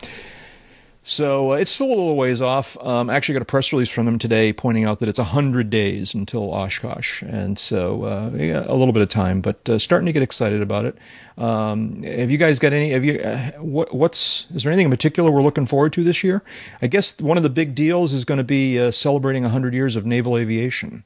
[1.08, 2.76] So uh, it's still a little ways off.
[2.84, 5.70] Um, I actually got a press release from them today pointing out that it's 100
[5.70, 7.22] days until Oshkosh.
[7.22, 10.60] And so uh, yeah, a little bit of time, but uh, starting to get excited
[10.60, 10.96] about it.
[11.38, 12.90] Um, have you guys got any?
[12.90, 13.20] Have you?
[13.20, 14.48] Uh, what, what's?
[14.52, 16.42] Is there anything in particular we're looking forward to this year?
[16.82, 19.94] I guess one of the big deals is going to be uh, celebrating 100 years
[19.94, 21.04] of naval aviation.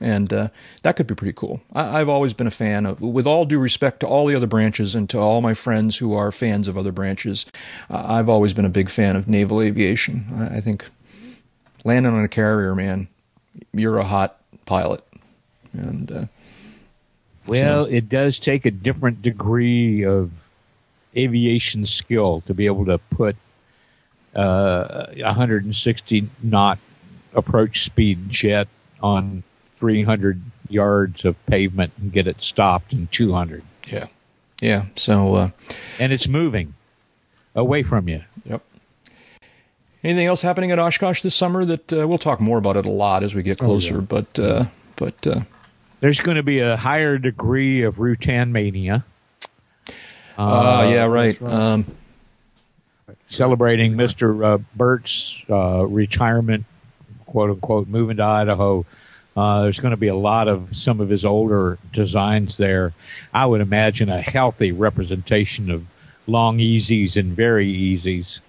[0.00, 0.48] And uh,
[0.82, 1.60] that could be pretty cool.
[1.72, 4.46] I, I've always been a fan of, with all due respect to all the other
[4.46, 7.46] branches and to all my friends who are fans of other branches,
[7.90, 10.26] uh, I've always been a big fan of naval aviation.
[10.36, 10.84] I, I think
[11.84, 13.08] landing on a carrier, man,
[13.72, 15.04] you're a hot pilot,
[15.72, 16.24] and uh,
[17.46, 20.30] Well, it does take a different degree of
[21.16, 23.36] aviation skill to be able to put
[24.34, 26.78] uh, a 160 knot
[27.34, 28.68] approach speed jet
[29.02, 29.42] on
[29.82, 33.64] 300 yards of pavement and get it stopped in 200.
[33.88, 34.06] yeah,
[34.60, 34.84] yeah.
[34.94, 35.50] So, uh,
[35.98, 36.74] And it's moving
[37.56, 38.22] away from you.
[38.44, 38.62] yep.
[40.04, 41.64] Anything else happening at Oshkosh this summer?
[41.64, 44.00] That uh, we'll talk more about it a lot as we get closer.
[44.00, 45.40] But, uh, but uh,
[45.98, 49.04] There's going to be a higher degree of Rutan mania.
[50.38, 51.40] uh, yeah, right.
[51.42, 51.86] Um,
[53.26, 54.44] celebrating Mr.
[54.54, 56.66] Uh, Burt's uh, retirement,
[57.26, 58.86] quote unquote, moving to Idaho.
[59.36, 62.92] Uh, there's going to be a lot of some of his older designs there.
[63.32, 65.84] I would imagine a healthy representation of
[66.26, 68.40] Long-EZs and VariEzes,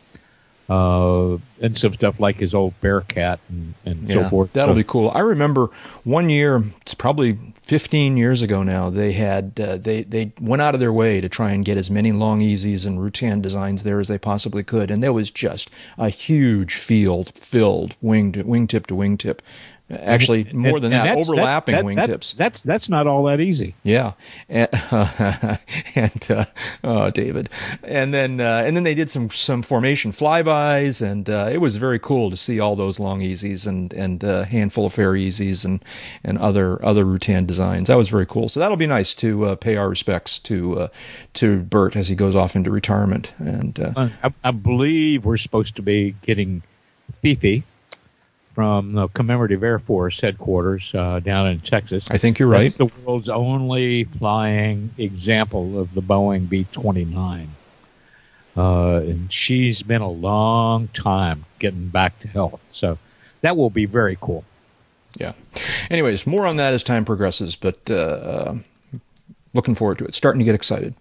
[0.70, 4.54] uh, and some stuff like his old Bearcat and, and so forth.
[4.54, 5.12] That'll So- be cool.
[5.14, 5.68] I remember
[6.04, 8.90] one year, it's probably 15 years ago now.
[8.90, 11.90] They had uh, they they went out of their way to try and get as
[11.92, 16.10] many Long-EZs and Rutan designs there as they possibly could, and there was just a
[16.10, 19.40] huge field filled wing to, wingtip to wingtip.
[20.02, 22.36] Actually, more And- than and that, overlapping that- that- wingtips.
[22.36, 23.76] That's that's not all that easy.
[23.84, 24.14] Yeah,
[24.50, 24.70] and,
[25.96, 26.46] and uh,
[26.84, 27.50] oh, David,
[27.84, 31.76] and then uh, and then they did some some formation flybys, and uh, it was
[31.76, 35.84] very cool to see all those Long-EZs and and a handful of VariEzes and
[36.24, 37.88] and other other Rutan designs.
[37.88, 38.50] That was very cool.
[38.50, 40.88] So that'll be nice to uh, pay our respects to uh,
[41.36, 43.34] to Burt as he goes off into retirement.
[43.40, 46.64] And uh, I, I believe we're supposed to be getting
[47.22, 47.64] Fifi
[48.54, 52.10] from the Commemorative Air Force headquarters uh, down in Texas.
[52.12, 52.64] I think you're right.
[52.64, 57.50] That's the world's only flying example of the Boeing B 29.
[58.56, 62.62] Uh, and she's been a long time getting back to health.
[62.72, 63.00] So
[63.42, 64.44] that will be very cool.
[65.18, 65.34] yeah.
[65.90, 68.54] Anyways, more on that as time progresses, but uh,
[69.54, 70.14] looking forward to it.
[70.14, 70.94] Starting to get excited.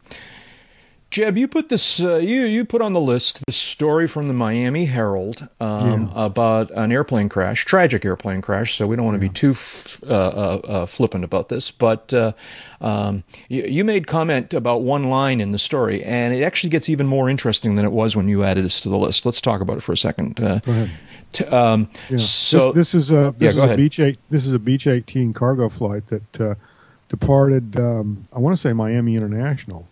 [1.13, 4.35] Jeb, you put this uh, you you put on the list this story from the
[4.35, 8.75] Miami Herald um, about an airplane crash, tragic airplane crash.
[8.77, 12.15] So we don't want to be too f- uh, uh, uh, flippant about this, but
[12.15, 12.33] uh,
[12.81, 16.89] um, you, you made comment about one line in the story, and it actually gets
[16.89, 19.27] even more interesting than it was when you added this to the list.
[19.27, 20.41] Let's talk about it for a second.
[20.41, 20.91] Uh, Go ahead.
[21.33, 22.17] t- um, Yeah.
[22.19, 24.19] So this, this is a Yeah, this is a Beech eight.
[24.31, 26.55] This is a Beech eighteen cargo flight that uh,
[27.11, 27.79] departed.
[27.79, 29.87] Um, I want to say Miami International,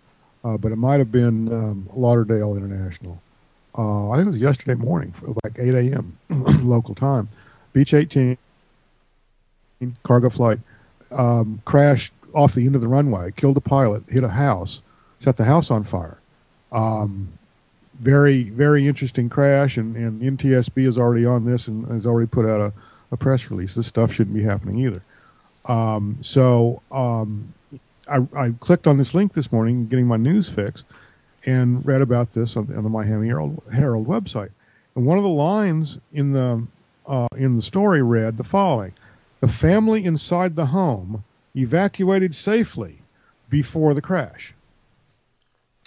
[0.45, 3.20] uh, but it might have been um, Lauderdale International.
[3.76, 5.14] Uh, I think it was yesterday morning,
[5.45, 6.18] like eight a.m.
[6.66, 7.28] local time.
[7.72, 8.36] Beech eighteen
[10.03, 10.59] cargo flight
[11.12, 14.82] um, crashed off the end of the runway, killed a pilot, hit a house,
[15.20, 16.18] set the house on fire.
[16.72, 17.28] Um,
[18.01, 22.47] very very interesting crash and, and NTSB is already on this and has already put
[22.47, 22.72] out a,
[23.12, 23.74] a press release.
[23.74, 25.03] This stuff shouldn't be happening either.
[25.66, 27.53] Um, so um,
[28.09, 30.85] I, I clicked on this link this morning, getting my news fix,
[31.47, 34.51] and read about this on, on the Miami Herald, Herald website.
[34.95, 36.67] And one of the lines in the
[37.07, 38.93] uh, in the story read the following:
[39.41, 41.25] "The family inside the home
[41.57, 43.03] evacuated safely
[43.49, 44.55] before the crash."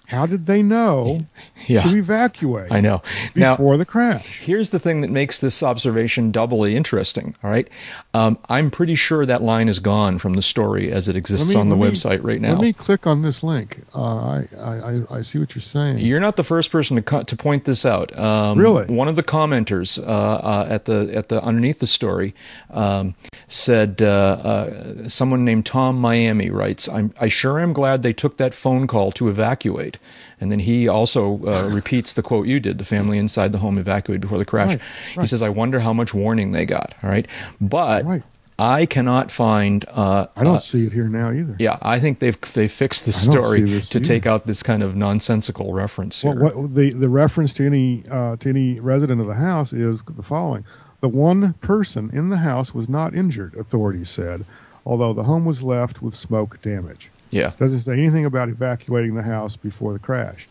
[0.08, 1.20] How did they know
[1.66, 3.02] yeah, to evacuate I know.
[3.36, 4.42] Now, before the crash?
[4.42, 7.36] Here's the thing that makes this observation doubly interesting.
[7.44, 7.68] All right,
[8.14, 11.60] um, I'm pretty sure that line is gone from the story as it exists me-
[11.60, 12.52] on the me- website right now.
[12.52, 13.82] Let me click on this link.
[13.96, 16.00] Uh, I, I, I- I see what you're saying.
[16.00, 18.16] You're not the first person to co- to point this out.
[18.18, 18.86] Um, Really?
[18.94, 22.36] one of the commenters uh, uh, at the at the underneath the story
[22.72, 23.16] um,
[23.48, 28.38] said uh, uh, someone named Tom Miami writes, I'm, "I sure am glad they took
[28.38, 29.93] that phone call to evacuate."
[30.40, 33.78] And then he also uh, repeats the quote you did: "The family inside the home
[33.78, 34.70] evacuated before the crash."
[35.16, 37.28] Right, He says, "I wonder how much warning they got." All right,
[37.62, 38.24] but Right.
[38.60, 39.84] I cannot find.
[39.90, 41.56] Uh, I don't uh, see it here now either.
[41.60, 44.00] yeah, I think they've they fixed the story to either.
[44.00, 46.40] take out this kind of nonsensical reference here.
[46.40, 50.04] What, what the the reference to any uh, to any resident of the house is
[50.04, 50.66] the following:
[51.02, 54.46] the one person in the house was not injured, authorities said,
[54.86, 57.10] although the home was left with smoke damage.
[57.34, 57.52] Yeah.
[57.60, 60.48] Doesn't say anything about evacuating the house before the crash.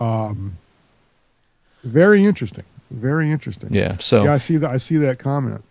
[0.00, 0.56] Um,
[1.84, 2.64] very interesting.
[2.90, 3.72] Very interesting.
[3.72, 3.96] Yeah.
[3.98, 4.70] So yeah, I see that.
[4.70, 5.62] I see that comment.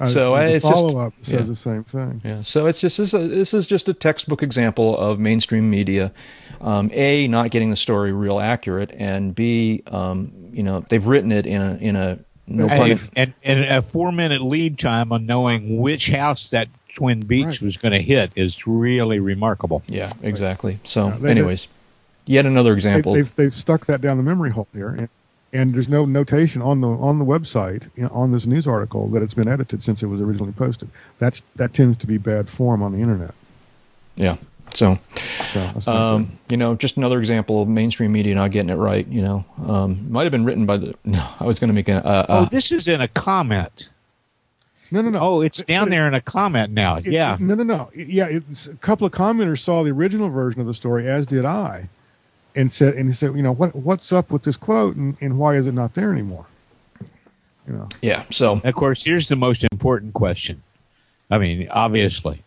[0.00, 1.40] Uh, So, uh, the it's just- follow up says yeah.
[1.42, 2.20] the same thing.
[2.24, 2.42] yeah.
[2.42, 3.14] So it's just this.
[3.14, 6.12] Is a, this is just a textbook example of mainstream media,
[6.60, 11.32] um, a not getting the story real accurate, and b um, you know they've written
[11.32, 12.90] it in a in a no pun.
[12.90, 17.44] And, and, and a four minute lead time on knowing which house that Twin Beech
[17.46, 17.62] Right.
[17.62, 19.82] was going to hit is really remarkable.
[19.86, 20.74] Yeah, exactly.
[20.84, 21.68] So, Yeah, they- anyways,
[22.26, 23.12] yet another example.
[23.12, 25.08] they've they've stuck that down the memory hole there, and,
[25.52, 29.08] and there's no notation on the on the website you know, on this news article
[29.08, 30.88] that it's been edited since it was originally posted.
[31.18, 33.34] That's that tends to be bad form on the internet.
[34.16, 34.36] yeah.
[34.74, 34.98] So,
[35.52, 39.06] So um, you know, just another example of mainstream media not getting it right.
[39.06, 40.94] You know, um, might have been written by the.
[41.04, 42.04] No, I was going to make a.
[42.04, 43.88] Uh, Oh, uh, this is in a comment.
[44.86, 44.94] Good.
[44.96, 45.18] no, no, no.
[45.20, 46.96] Oh, it's But- down but it- there in a comment now.
[46.96, 47.34] it- yeah.
[47.34, 47.90] it- no, no, no.
[47.94, 51.44] Yeah, it's, a couple of commenters saw the original version of the story, as did
[51.44, 51.88] I,
[52.54, 55.38] and said, and he said, you know, what what's up with this quote, and, and
[55.38, 56.46] why is it not there anymore?
[57.66, 58.22] You know, yeah.
[58.30, 60.62] So, Of course, here's the most important question.
[61.30, 62.42] I mean, obviously,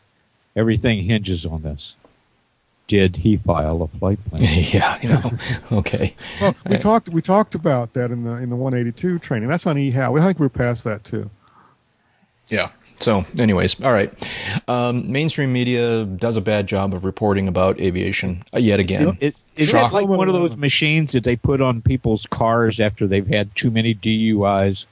[0.55, 1.97] everything hinges on this.
[2.87, 4.41] Did he file a flight plan?
[4.71, 4.97] yeah.
[5.01, 5.31] You know,
[5.79, 6.15] okay.
[6.41, 9.49] well, we talked we talked about that in the in the 182 training.
[9.49, 10.19] That's on eHow.
[10.19, 11.29] I think we're past that too.
[12.50, 12.70] Yeah.
[13.00, 14.12] So, anyways, all right.
[14.68, 19.18] Um, mainstream media does a bad job of reporting about aviation uh, yet again.
[19.22, 19.91] Is, is Shock.
[19.91, 23.56] that like one of those machines that they put on people's cars after they've had
[23.56, 24.86] too many DUIs?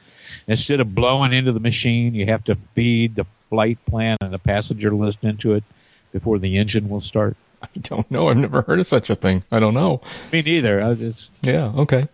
[0.47, 4.39] Instead of blowing into the machine, you have to feed the flight plan and the
[4.39, 5.63] passenger list into it
[6.11, 7.35] before the engine will start.
[7.61, 8.29] I don't know.
[8.29, 9.43] I've never heard of such a thing.
[9.51, 10.01] I don't know.
[10.31, 10.81] Me neither.
[10.81, 11.71] I just Yeah.
[11.75, 12.07] Okay.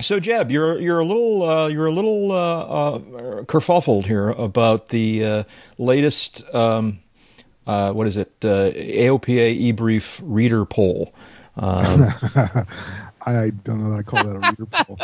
[0.00, 2.98] So Jeb, you're you're a little uh, you're a little uh, uh,
[3.44, 5.44] kerfuffled here about the uh,
[5.78, 6.98] latest um,
[7.66, 11.14] uh, what is it uh, AOPA e-brief reader poll.
[11.56, 12.06] Um,
[13.26, 14.98] I don't know that I call that a reader poll.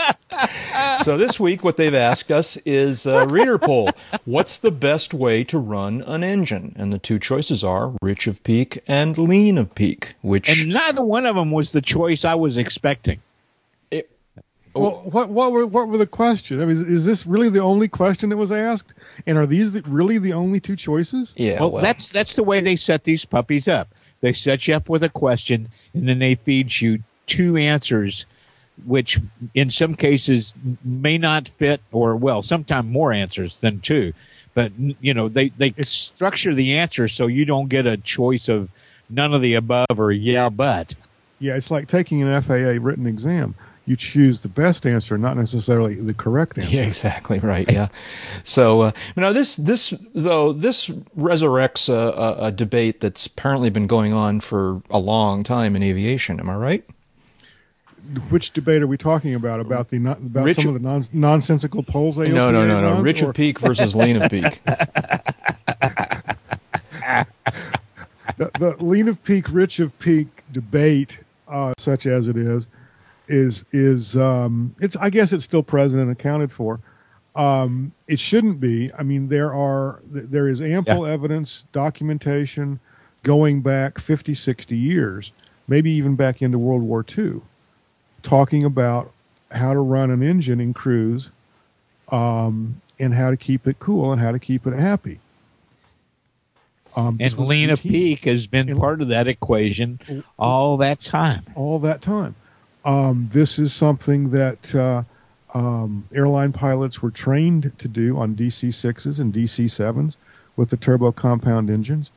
[0.98, 3.90] so this week, what they've asked us is uh, reader poll.
[4.26, 6.74] What's the best way to run an engine?
[6.76, 10.16] And the two choices are rich of peak and lean of peak.
[10.20, 13.22] Which and neither one of them was the choice I was expecting.
[14.80, 16.60] It, Well, what what were what were the questions?
[16.60, 18.94] I mean, is, is this really the only question that was asked?
[19.26, 21.32] And are these the, really the only two choices?
[21.36, 23.88] yeah, well, that's that's the way they set these puppies up.
[24.20, 28.26] They set you up with a question, and then they feed you two answers,
[28.84, 29.18] which
[29.54, 30.54] in some cases
[30.84, 34.12] may not fit, or well, sometimes more answers than two.
[34.54, 38.68] But you know, they they structure the answer so you don't get a choice of
[39.08, 40.94] none of the above or yeah, but.
[41.38, 43.54] Yeah, it's like taking an FAA written exam.
[43.90, 46.70] You choose the best answer, not necessarily the correct answer.
[46.70, 47.68] Yeah, exactly right.
[47.68, 47.88] Yeah.
[48.44, 50.88] So uh, now this this though this
[51.18, 56.38] resurrects a, a, debate that's apparently been going on for a long time in aviation.
[56.38, 56.84] Am I right?
[58.28, 59.58] Which debate are we talking about?
[59.58, 62.16] About the about Rich- some of the non- nonsensical polls?
[62.16, 62.92] AOPA no, no, no, no.
[62.92, 64.62] runs, Rich or peak versus lean of peak.
[68.38, 71.18] the, the lean of peak, rich of peak debate,
[71.48, 72.68] uh, such as it is,
[73.30, 74.96] is is um, it's.
[74.96, 76.80] I guess it's still present and accounted for.
[77.36, 78.90] Um, it shouldn't be.
[78.98, 82.80] I mean, there are there is ample evidence, documentation,
[83.22, 85.30] going back 50, 60 years,
[85.68, 87.40] maybe even back into World War II,
[88.24, 89.12] talking about
[89.52, 91.30] how to run an engine in cruise,
[92.10, 95.20] um, and how to keep it cool and how to keep it happy.
[96.96, 100.00] Um, And was lean of routine peak has been And- part of that equation
[100.36, 101.44] all that time.
[101.54, 102.34] all that time.
[102.84, 105.02] Um, this is something that uh,
[105.52, 110.16] um, airline pilots were trained to do on DC sixes and DC sevens
[110.56, 112.10] with the turbo compound engines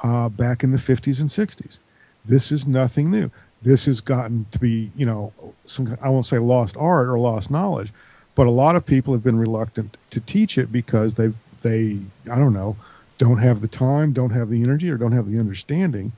[0.00, 1.78] uh, back in the 50s and 60s.
[2.24, 3.30] This is nothing new.
[3.62, 5.32] This has gotten to be, you know,
[5.64, 7.92] some I won't say lost art or lost knowledge,
[8.34, 11.98] but a lot of people have been reluctant to teach it because they they
[12.30, 12.76] I don't know
[13.18, 16.12] don't have the time, don't have the energy, or don't have the understanding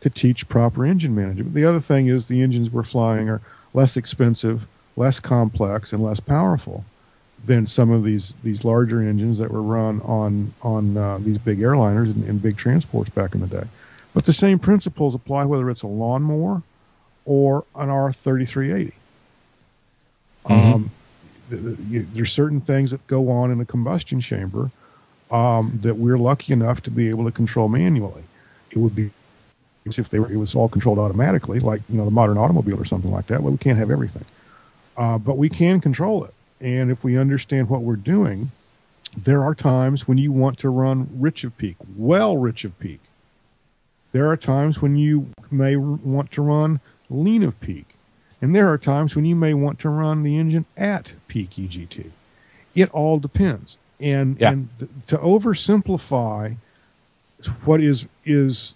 [0.00, 1.54] to teach proper engine management.
[1.54, 3.40] The other thing is the engines we're flying are
[3.74, 4.66] less expensive,
[4.96, 6.84] less complex, and less powerful
[7.44, 11.60] than some of these these larger engines that were run on on uh, these big
[11.60, 13.64] airliners and, and big transports back in the day.
[14.14, 16.62] But the same principles apply whether it's a lawnmower
[17.26, 18.92] or an R3380.
[20.46, 20.90] Um,
[21.50, 24.70] th- th- there's certain things that go on in a combustion chamber
[25.30, 28.22] um, that we're lucky enough to be able to control manually.
[28.70, 29.10] It would be
[29.86, 32.84] if they were it was all controlled automatically, like you know the modern automobile or
[32.84, 33.42] something like that.
[33.42, 34.24] Well, we can't have everything,
[34.96, 36.34] uh, but we can control it.
[36.60, 38.50] And if we understand what we're doing,
[39.16, 43.00] there are times when you want to run rich of peak, well rich of peak.
[44.12, 46.80] There are times when you may r- want to run
[47.10, 47.86] lean of peak,
[48.42, 52.10] and there are times when you may want to run the engine at peak EGT.
[52.74, 53.78] It all depends.
[54.00, 54.50] And Yeah.
[54.50, 56.56] and th- to oversimplify
[57.64, 58.74] what is is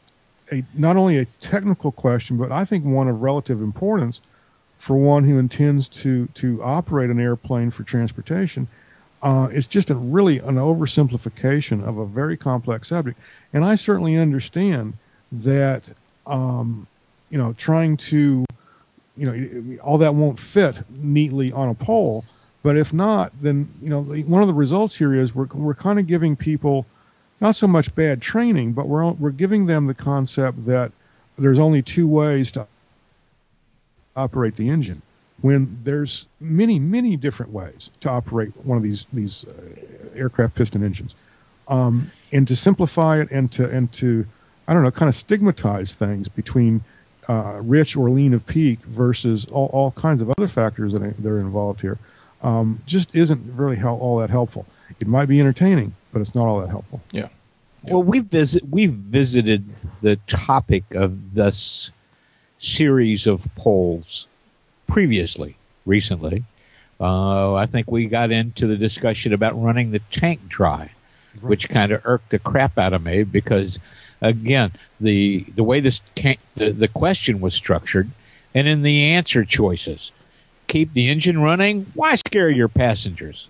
[0.53, 4.21] a not only a technical question, but I think one of relative importance
[4.79, 8.69] for one who intends to to operate an airplane for transportation.
[9.23, 13.19] uh, it's just a really an oversimplification of a very complex subject.
[13.53, 14.95] And I certainly understand
[15.31, 15.91] that,
[16.27, 16.87] um,
[17.29, 18.45] you know, trying to,
[19.17, 22.25] you know, all that won't fit neatly on a poll,
[22.63, 25.99] But if not, then you know, one of the results here is we're we're kind
[25.99, 26.87] of giving people
[27.41, 30.93] not so much bad training, but we're we're giving them the concept that
[31.39, 32.67] there's only two ways to
[34.17, 35.03] operate the engine
[35.41, 40.85] when there's many many different ways to operate one of these these uh, aircraft piston
[40.85, 41.15] engines.
[41.69, 44.27] Um, and to simplify it and to and to
[44.67, 46.83] i don't know kind of stigmatize things between
[47.29, 51.15] uh, rich or lean of peak versus all, all kinds of other factors that are,
[51.17, 51.97] that are involved here
[52.43, 54.67] um, just isn't really how, all that helpful.
[54.99, 57.29] It might be entertaining but it's not all that helpful Yeah.
[57.85, 59.65] Well, we visit we visited
[60.03, 61.91] the topic of this
[62.59, 64.27] series of polls
[64.87, 65.57] previously,
[65.87, 66.45] recently.
[67.01, 70.91] Uh, I think we got into the discussion about running the tank dry,
[71.41, 73.79] which kind of irked the crap out of me because,
[74.21, 78.11] again, the the way this can, the the question was structured,
[78.55, 80.13] and in the answer choices,
[80.67, 81.87] keep the engine running.
[81.95, 83.49] Why scare your passengers?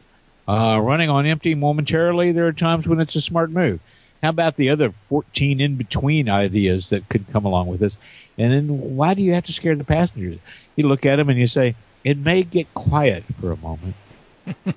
[0.50, 3.78] Uh, running on empty momentarily, there are times when it's a smart move.
[4.20, 7.98] How about the other 14 in between ideas that could come along with this?
[8.36, 10.38] And then why do you have to scare the passengers?
[10.74, 13.94] You look at them and you say, it may get quiet for a moment.
[14.64, 14.74] but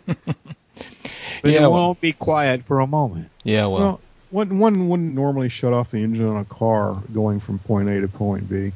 [1.43, 3.29] Yeah, it well- won't be quiet for a moment.
[3.43, 7.39] Yeah, well, Well, one one wouldn't normally shut off the engine on a car going
[7.39, 8.73] from point A to point B.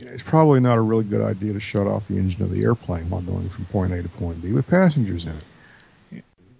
[0.00, 3.10] It's probably not a really good idea to shut off the engine of the airplane
[3.10, 5.44] while going from point A to point B with passengers in it.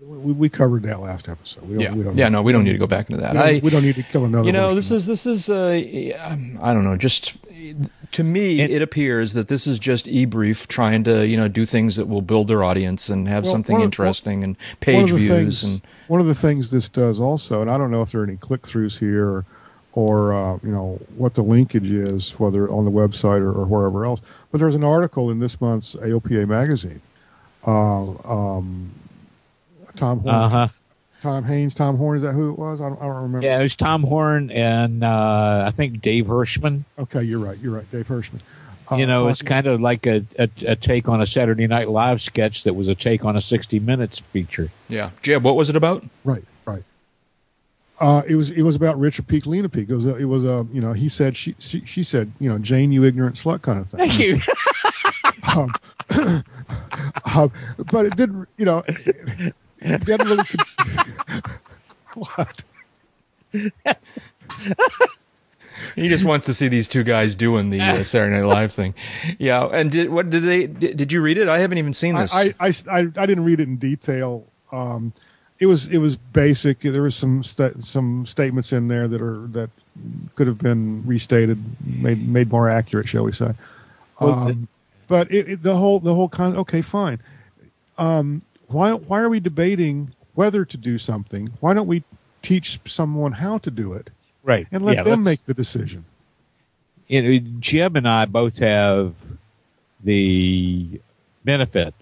[0.07, 1.63] We, we covered that last episode.
[1.65, 2.29] We don't, yeah, we don't yeah.
[2.29, 3.33] No, we don't need to go back into that.
[3.33, 4.45] We don't, I, we don't need to kill another.
[4.47, 6.97] you know, this is this is uh, I don't know.
[6.97, 7.37] Just
[8.13, 11.65] to me, And- it appears that this is just e-brief trying to you know do
[11.65, 15.29] things that will build their audience and have Well, something of- interesting and page views
[15.31, 18.21] things, and one of the things this does also, and I don't know if there
[18.21, 19.45] are any click throughs here or,
[19.95, 24.05] or uh, you know what the linkage is, whether on the website or, or wherever
[24.05, 24.21] else.
[24.53, 27.01] But there's an article in this month's AOPA magazine.
[27.67, 28.91] Uh, um,
[29.97, 30.69] Tom Horne, Uh huh.
[31.23, 32.81] Tom Haynes, Tom Horne, is that who it was?
[32.83, 33.47] I don't, I don't remember.
[33.47, 36.85] Yeah, it was Tom Horne and uh, I think Dave Hirschman.
[36.99, 37.57] Okay, you're right.
[37.59, 37.91] You're right.
[37.91, 38.41] Dave Hirschman.
[38.93, 41.89] Uh, you know, it's kind of like a, a, a take on a Saturday Night
[41.89, 44.71] Live sketch that was a take on a 60 Minutes feature.
[44.89, 45.09] yeah.
[45.23, 46.05] Jeb, what was it about?
[46.25, 46.83] Right, right.
[47.99, 49.89] Uh, it was it was about Richard Peak, Lena Peak.
[49.89, 52.51] It was a, it was a you know he said she, she she said you
[52.51, 54.01] know Jane you ignorant slut kind of thing.
[54.11, 54.41] Thank you.
[55.57, 55.73] um,
[57.35, 57.53] um,
[57.91, 58.83] but it didn't you know
[59.81, 61.43] it, it didn't really con-
[62.15, 62.65] what
[65.97, 68.95] He just wants to see these two guys doing the uh, Saturday Night Live thing.
[69.39, 70.67] Yeah, and did what did they?
[70.67, 71.49] Did, did you read it?
[71.49, 72.35] I haven't even seen this.
[72.35, 74.45] I, I, I, I didn't read it in detail.
[74.73, 75.13] Um,
[75.59, 76.81] it was it was basic.
[76.81, 79.71] There was some sta- some statements in there that are that
[80.35, 83.53] could have been restated, made made more accurate, shall we say?
[84.21, 84.69] Well, Um,
[85.07, 86.57] but it, it, the whole the whole con.
[86.57, 87.21] Okay, fine.
[87.99, 91.51] Um, why why are we debating whether to do something?
[91.61, 92.03] Why don't we
[92.43, 94.11] teach someone how to do it
[94.43, 94.67] right.
[94.71, 96.05] and let Yeah, them make the decision?
[97.09, 99.15] know, Jeb and I both have
[100.03, 101.01] the
[101.45, 101.95] benefit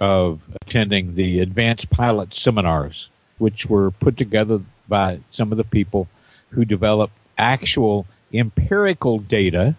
[0.00, 6.08] of attending the advanced pilot seminars, which were put together by some of the people
[6.50, 9.76] who developed actual empirical data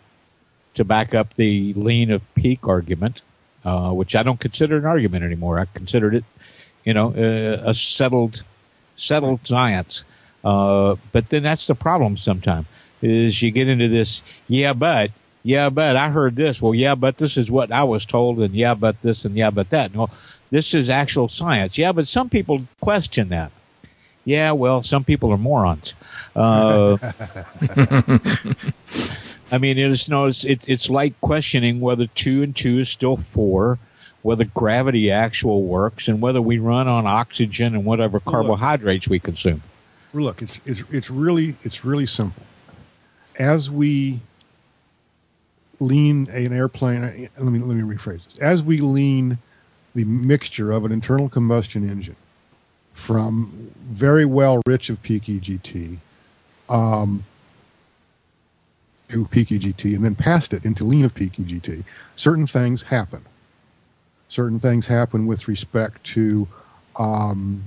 [0.76, 3.22] to back up the lean of peak argument,
[3.66, 5.60] uh, which I don't consider an argument anymore.
[5.60, 6.26] I considered it,
[6.84, 8.44] you know, uh, a settled,
[8.96, 10.04] settled science.
[10.44, 12.68] Uh, but then that's the problem sometimes
[13.02, 15.12] is you get into this, yeah, but,
[15.44, 16.62] yeah, but I heard this.
[16.62, 19.50] Well, yeah, but this is what I was told, and yeah, but this, and yeah,
[19.50, 19.94] but that.
[19.94, 20.10] No,
[20.52, 21.78] this is actual science.
[21.78, 23.52] Yeah, but some people question that.
[24.24, 25.96] Yeah, well, some people are morons.
[26.34, 26.98] Uh,
[29.54, 33.18] I mean, it's no, it's, it's it's like questioning whether two and two is still
[33.18, 33.78] four,
[34.24, 39.62] whether gravity actual works, and whether we run on oxygen and whatever carbohydrates we consume.
[40.12, 42.42] Look, it's it's it's really it's really simple.
[43.38, 44.22] As we
[45.80, 48.40] lean an airplane, let me let me rephrase this.
[48.40, 49.38] As we lean
[49.94, 52.16] the mixture of an internal combustion engine
[52.94, 55.98] from very well rich of peak EGT
[56.70, 57.24] um,
[59.10, 61.84] to EGT, and then past it into lean of EGT,
[62.16, 63.24] certain things happen.
[64.30, 66.48] Certain things happen with respect to
[66.98, 67.64] um,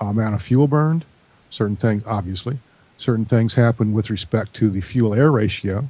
[0.00, 1.04] amount of fuel burned.
[1.50, 2.58] Certain things obviously.
[2.98, 5.88] Certain things happen with respect to the fuel air ratio.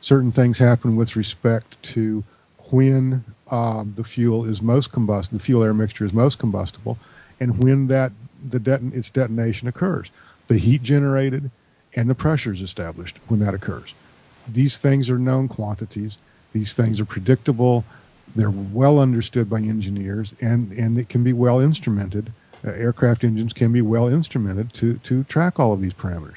[0.00, 2.24] Certain things happen with respect to
[2.70, 6.98] when um, the fuel is most combustible the fuel air mixture is most combustible
[7.40, 8.12] and when that
[8.50, 10.10] the deton- its detonation occurs,
[10.48, 11.50] the heat generated
[11.94, 13.94] and the pressures established when that occurs.
[14.48, 16.18] These things are known quantities.
[16.52, 17.84] These things are predictable.
[18.34, 22.32] They're well understood by engineers, and, and it can be well instrumented.
[22.64, 26.36] Uh, aircraft engines can be well instrumented to, to track all of these parameters.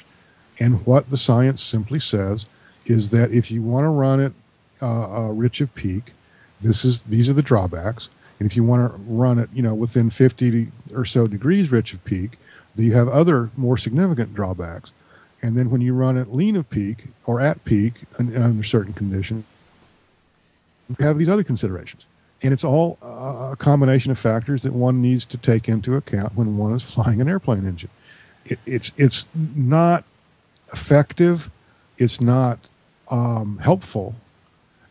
[0.60, 2.46] And what the science simply says
[2.86, 4.32] is that if you want to run it
[4.80, 6.12] uh, uh, rich of peak,
[6.60, 8.08] this is these are the drawbacks.
[8.38, 11.92] And if you want to run it, you know, within 50 or so degrees rich
[11.92, 12.38] of peak,
[12.76, 14.92] you have other more significant drawbacks.
[15.42, 19.44] And then when you run it lean of peak or at peak under certain conditions,
[20.88, 22.04] you have these other considerations.
[22.42, 26.56] And it's all a combination of factors that one needs to take into account when
[26.56, 27.90] one is flying an airplane engine.
[28.44, 30.04] It, it's it's not
[30.72, 31.50] effective,
[31.98, 32.68] it's not
[33.08, 34.16] um, helpful,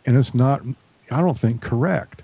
[0.06, 0.62] and it's not,
[1.10, 2.22] I don't think, correct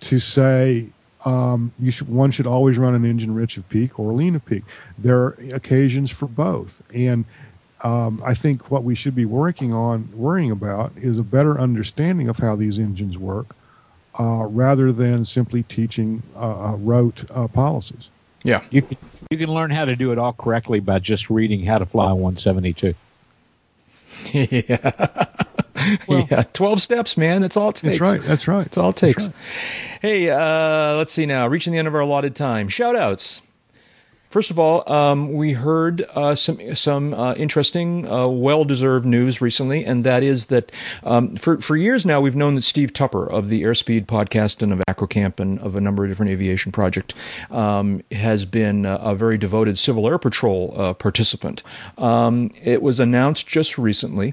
[0.00, 0.86] to say
[1.24, 4.44] um, you should, one should always run an engine rich of peak or lean of
[4.44, 4.64] peak.
[4.96, 7.26] There are occasions for both, and
[7.82, 12.28] um, I think what we should be working on, worrying about, is a better understanding
[12.28, 13.56] of how these engines work,
[14.18, 18.08] uh, rather than simply teaching uh, uh rote uh, policies.
[18.44, 18.96] Yeah, you can
[19.30, 22.12] you can learn how to do it all correctly by just reading How to Fly
[22.12, 22.94] 172.
[24.32, 25.26] yeah.
[26.06, 27.40] Well, yeah, 12 steps, man.
[27.40, 27.98] That's all it takes.
[27.98, 28.22] That's right.
[28.22, 28.62] That's right.
[28.62, 29.26] That's all it takes.
[29.26, 29.36] Right.
[30.00, 31.48] Hey, uh, let's see now.
[31.48, 32.68] Reaching the end of our allotted time.
[32.68, 33.42] Shout outs.
[34.32, 39.84] First of all, um, we heard uh, some some uh, interesting, uh, well-deserved news recently,
[39.84, 40.72] and that is that
[41.04, 44.72] um, for for years now we've known that Steve Tupper of the Airspeed podcast and
[44.72, 47.12] of AcroCamp and of a number of different aviation project
[47.50, 51.62] um, has been a, a, very devoted Civil Air Patrol uh, participant.
[51.98, 54.32] Um, it was announced just recently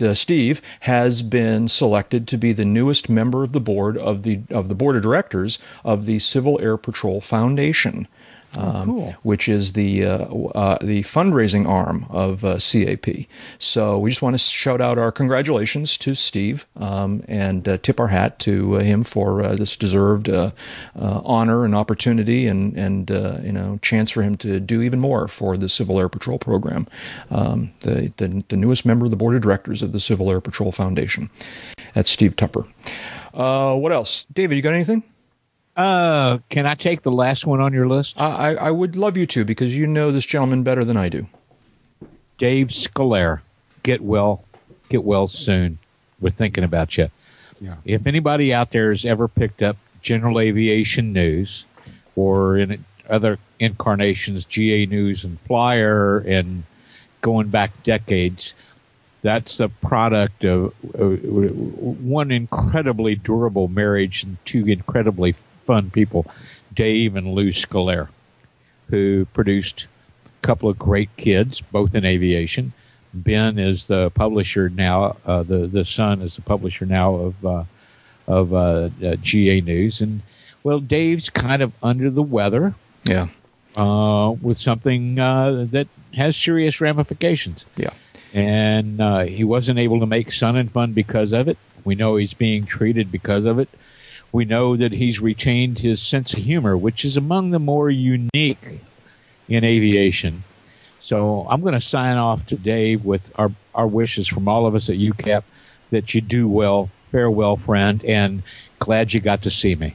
[0.00, 4.40] uh, Steve has been selected to be the newest member of the board of the
[4.50, 8.08] of the board of directors of the Civil Air Patrol Foundation.
[8.54, 9.14] Oh, um, cool.
[9.22, 13.26] which is the uh, uh, the fundraising arm of uh, CAP.
[13.58, 17.98] So we just want to shout out our congratulations to Steve um, and uh, tip
[17.98, 20.28] our hat to uh, him for uh, this deserved
[20.94, 23.10] honor and opportunity and and
[23.44, 26.86] you know chance for him to do even more for the Civil Air Patrol program.
[27.30, 30.40] Um, the, the, the newest member of the board of directors of the Civil Air
[30.40, 31.30] Patrol Foundation.
[31.94, 32.66] That's Steve Tupper.
[33.32, 34.56] what else, David?
[34.56, 35.02] You got anything?
[35.76, 38.20] Uh, can I take the last one on your list?
[38.20, 41.26] I, I would love you to because you know this gentleman better than I do.
[42.38, 43.42] Dave Sclair.
[43.82, 44.44] Get well.
[44.88, 45.78] Get well soon.
[46.20, 47.08] We're thinking about you.
[47.60, 47.76] Yeah.
[47.84, 51.64] If anybody out there has ever picked up general aviation news
[52.16, 56.64] or in other incarnations, GA News and Flyer and
[57.20, 58.54] going back decades,
[59.22, 66.26] that's a product of uh, one incredibly durable marriage and two incredibly fun people,
[66.74, 68.10] Dave and Lou Sclair,
[68.88, 69.88] who produced
[70.26, 72.72] a couple of great kids, both in aviation.
[73.14, 75.16] Ben is the publisher now.
[75.26, 77.64] Uh, the the son is the publisher now of uh,
[78.26, 80.22] of uh, uh GA News, and
[80.62, 82.74] well, Dave's kind of under the weather.
[83.04, 83.28] Yeah.
[83.76, 87.64] Uh, with something uh, that has serious ramifications.
[87.76, 87.90] Yeah.
[88.34, 91.58] And he wasn't able to make Sun and Fun because of it.
[91.84, 93.68] We know he's being treated because of it.
[94.32, 98.80] We know that he's retained his sense of humor, which is among the more unique
[99.48, 100.44] in aviation.
[101.00, 104.88] So I'm going to sign off today with our, our wishes from all of us
[104.88, 105.42] at UCAP
[105.90, 108.42] that you do well, farewell, friend, and
[108.78, 109.94] glad you got to see me.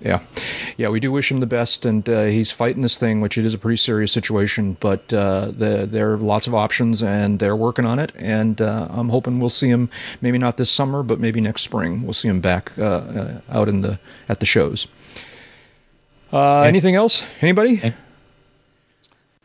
[0.00, 0.20] Yeah,
[0.76, 3.44] yeah, we do wish him the best, and uh, he's fighting this thing, which it
[3.44, 4.76] is a pretty serious situation.
[4.80, 8.12] But uh, the, there are lots of options, and they're working on it.
[8.16, 9.90] And uh, I'm hoping we'll see him
[10.20, 12.02] maybe not this summer, but maybe next spring.
[12.02, 14.88] We'll see him back uh, uh, out in the at the shows.
[16.32, 17.24] Uh, anything else?
[17.40, 17.92] Anybody?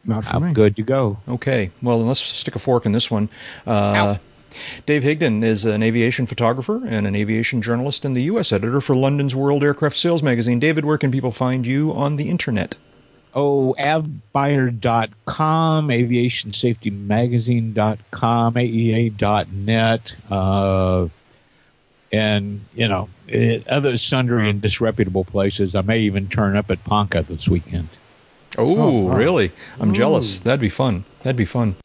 [0.05, 0.53] Not for I'm me.
[0.53, 1.17] Good to go.
[1.27, 1.71] Okay.
[1.81, 3.29] Well, let's stick a fork in this one.
[4.85, 8.51] Dave Higdon is an aviation photographer and an aviation journalist and the U.S.
[8.51, 10.59] editor for London's World Aircraft Sales magazine.
[10.59, 12.75] David, where can people find you on the internet?
[13.33, 21.07] Oh, avbuyer.com, aviationsafetymagazine.com, aea.net, uh,
[22.11, 25.75] and, you know, it, other sundry and disreputable places.
[25.75, 27.89] I may even turn up at Ponca this weekend.
[28.57, 29.51] Oh, oh really?
[29.79, 29.93] I'm Ooh.
[29.93, 30.39] jealous.
[30.39, 31.05] That'd be fun.
[31.23, 31.75] That'd be fun.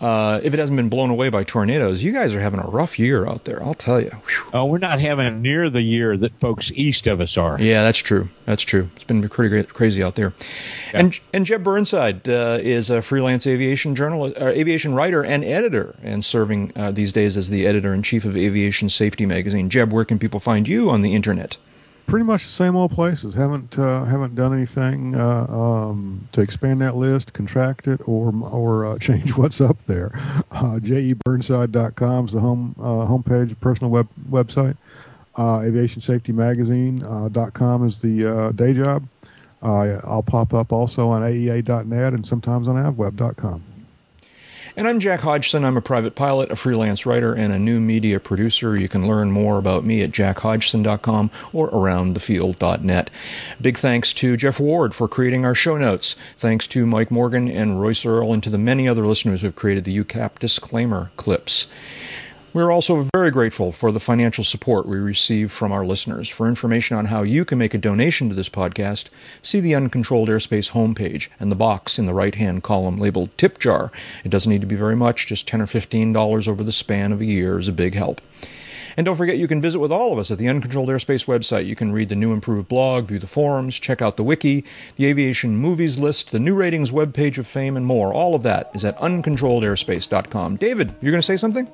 [0.00, 2.98] Uh, if it hasn't been blown away by tornadoes, you guys are having a rough
[2.98, 3.62] year out there.
[3.62, 4.08] I'll tell you.
[4.08, 4.50] Whew.
[4.54, 7.60] Oh, we're not having near the year that folks east of us are.
[7.60, 8.30] Yeah, that's true.
[8.46, 8.88] That's true.
[8.96, 10.32] It's been pretty great, crazy out there.
[10.92, 11.00] Yeah.
[11.00, 15.94] And and Jeb Burnside uh, is a freelance aviation journalist, uh, aviation writer, and editor,
[16.02, 19.68] and serving uh, these days as the editor in chief of Aviation Safety magazine.
[19.68, 21.58] Jeb, where can people find you on the internet?
[22.10, 23.34] Pretty much the same old places.
[23.34, 28.84] Haven't uh, haven't done anything uh, um, to expand that list, contract it, or or
[28.84, 30.10] uh, change what's up there.
[30.50, 34.76] Uh, JEBurnside.com is the home uh, homepage, personal web website.
[35.36, 39.06] Uh, AviationSafetyMagazine.com is the uh, day job.
[39.62, 43.69] Uh, I'll pop up also on AEA.net and sometimes on AvWeb.com.
[44.80, 45.66] And I'm Jack Hodgson.
[45.66, 48.74] I'm a private pilot, a freelance writer, and a new media producer.
[48.74, 53.10] You can learn more about me at jackhodgson.com or aroundthefield.net.
[53.60, 56.16] Big thanks to Jeff Ward for creating our show notes.
[56.38, 59.54] Thanks to Mike Morgan and Royce Earl and to the many other listeners who have
[59.54, 61.66] created the UCAP disclaimer clips.
[62.52, 66.28] We're also very grateful for the financial support we receive from our listeners.
[66.28, 69.06] For information on how you can make a donation to this podcast,
[69.40, 73.60] see the Uncontrolled Airspace homepage and the box in the right hand column labeled Tip
[73.60, 73.92] Jar.
[74.24, 77.20] It doesn't need to be very much, just 10 or $15 over the span of
[77.20, 78.20] a year is a big help.
[78.96, 81.66] And don't forget, you can visit with all of us at the Uncontrolled Airspace website.
[81.66, 84.64] You can read the new improved blog, view the forums, check out the wiki,
[84.96, 88.12] the aviation movies list, the new ratings webpage of fame, and more.
[88.12, 90.56] All of that is at uncontrolledairspace.com.
[90.56, 91.68] David, you're going to say something?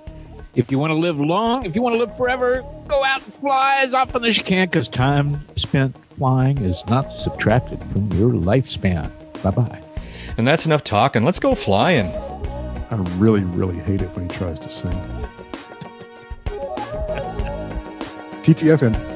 [0.56, 3.34] If you want to live long, if you want to live forever, go out and
[3.34, 8.30] fly as often as you can because time spent flying is not subtracted from your
[8.30, 9.10] lifespan.
[9.42, 9.82] Bye bye.
[10.38, 11.24] And that's enough talking.
[11.24, 12.06] Let's go flying.
[12.90, 14.92] I really, really hate it when he tries to sing.
[18.42, 19.15] TTFN.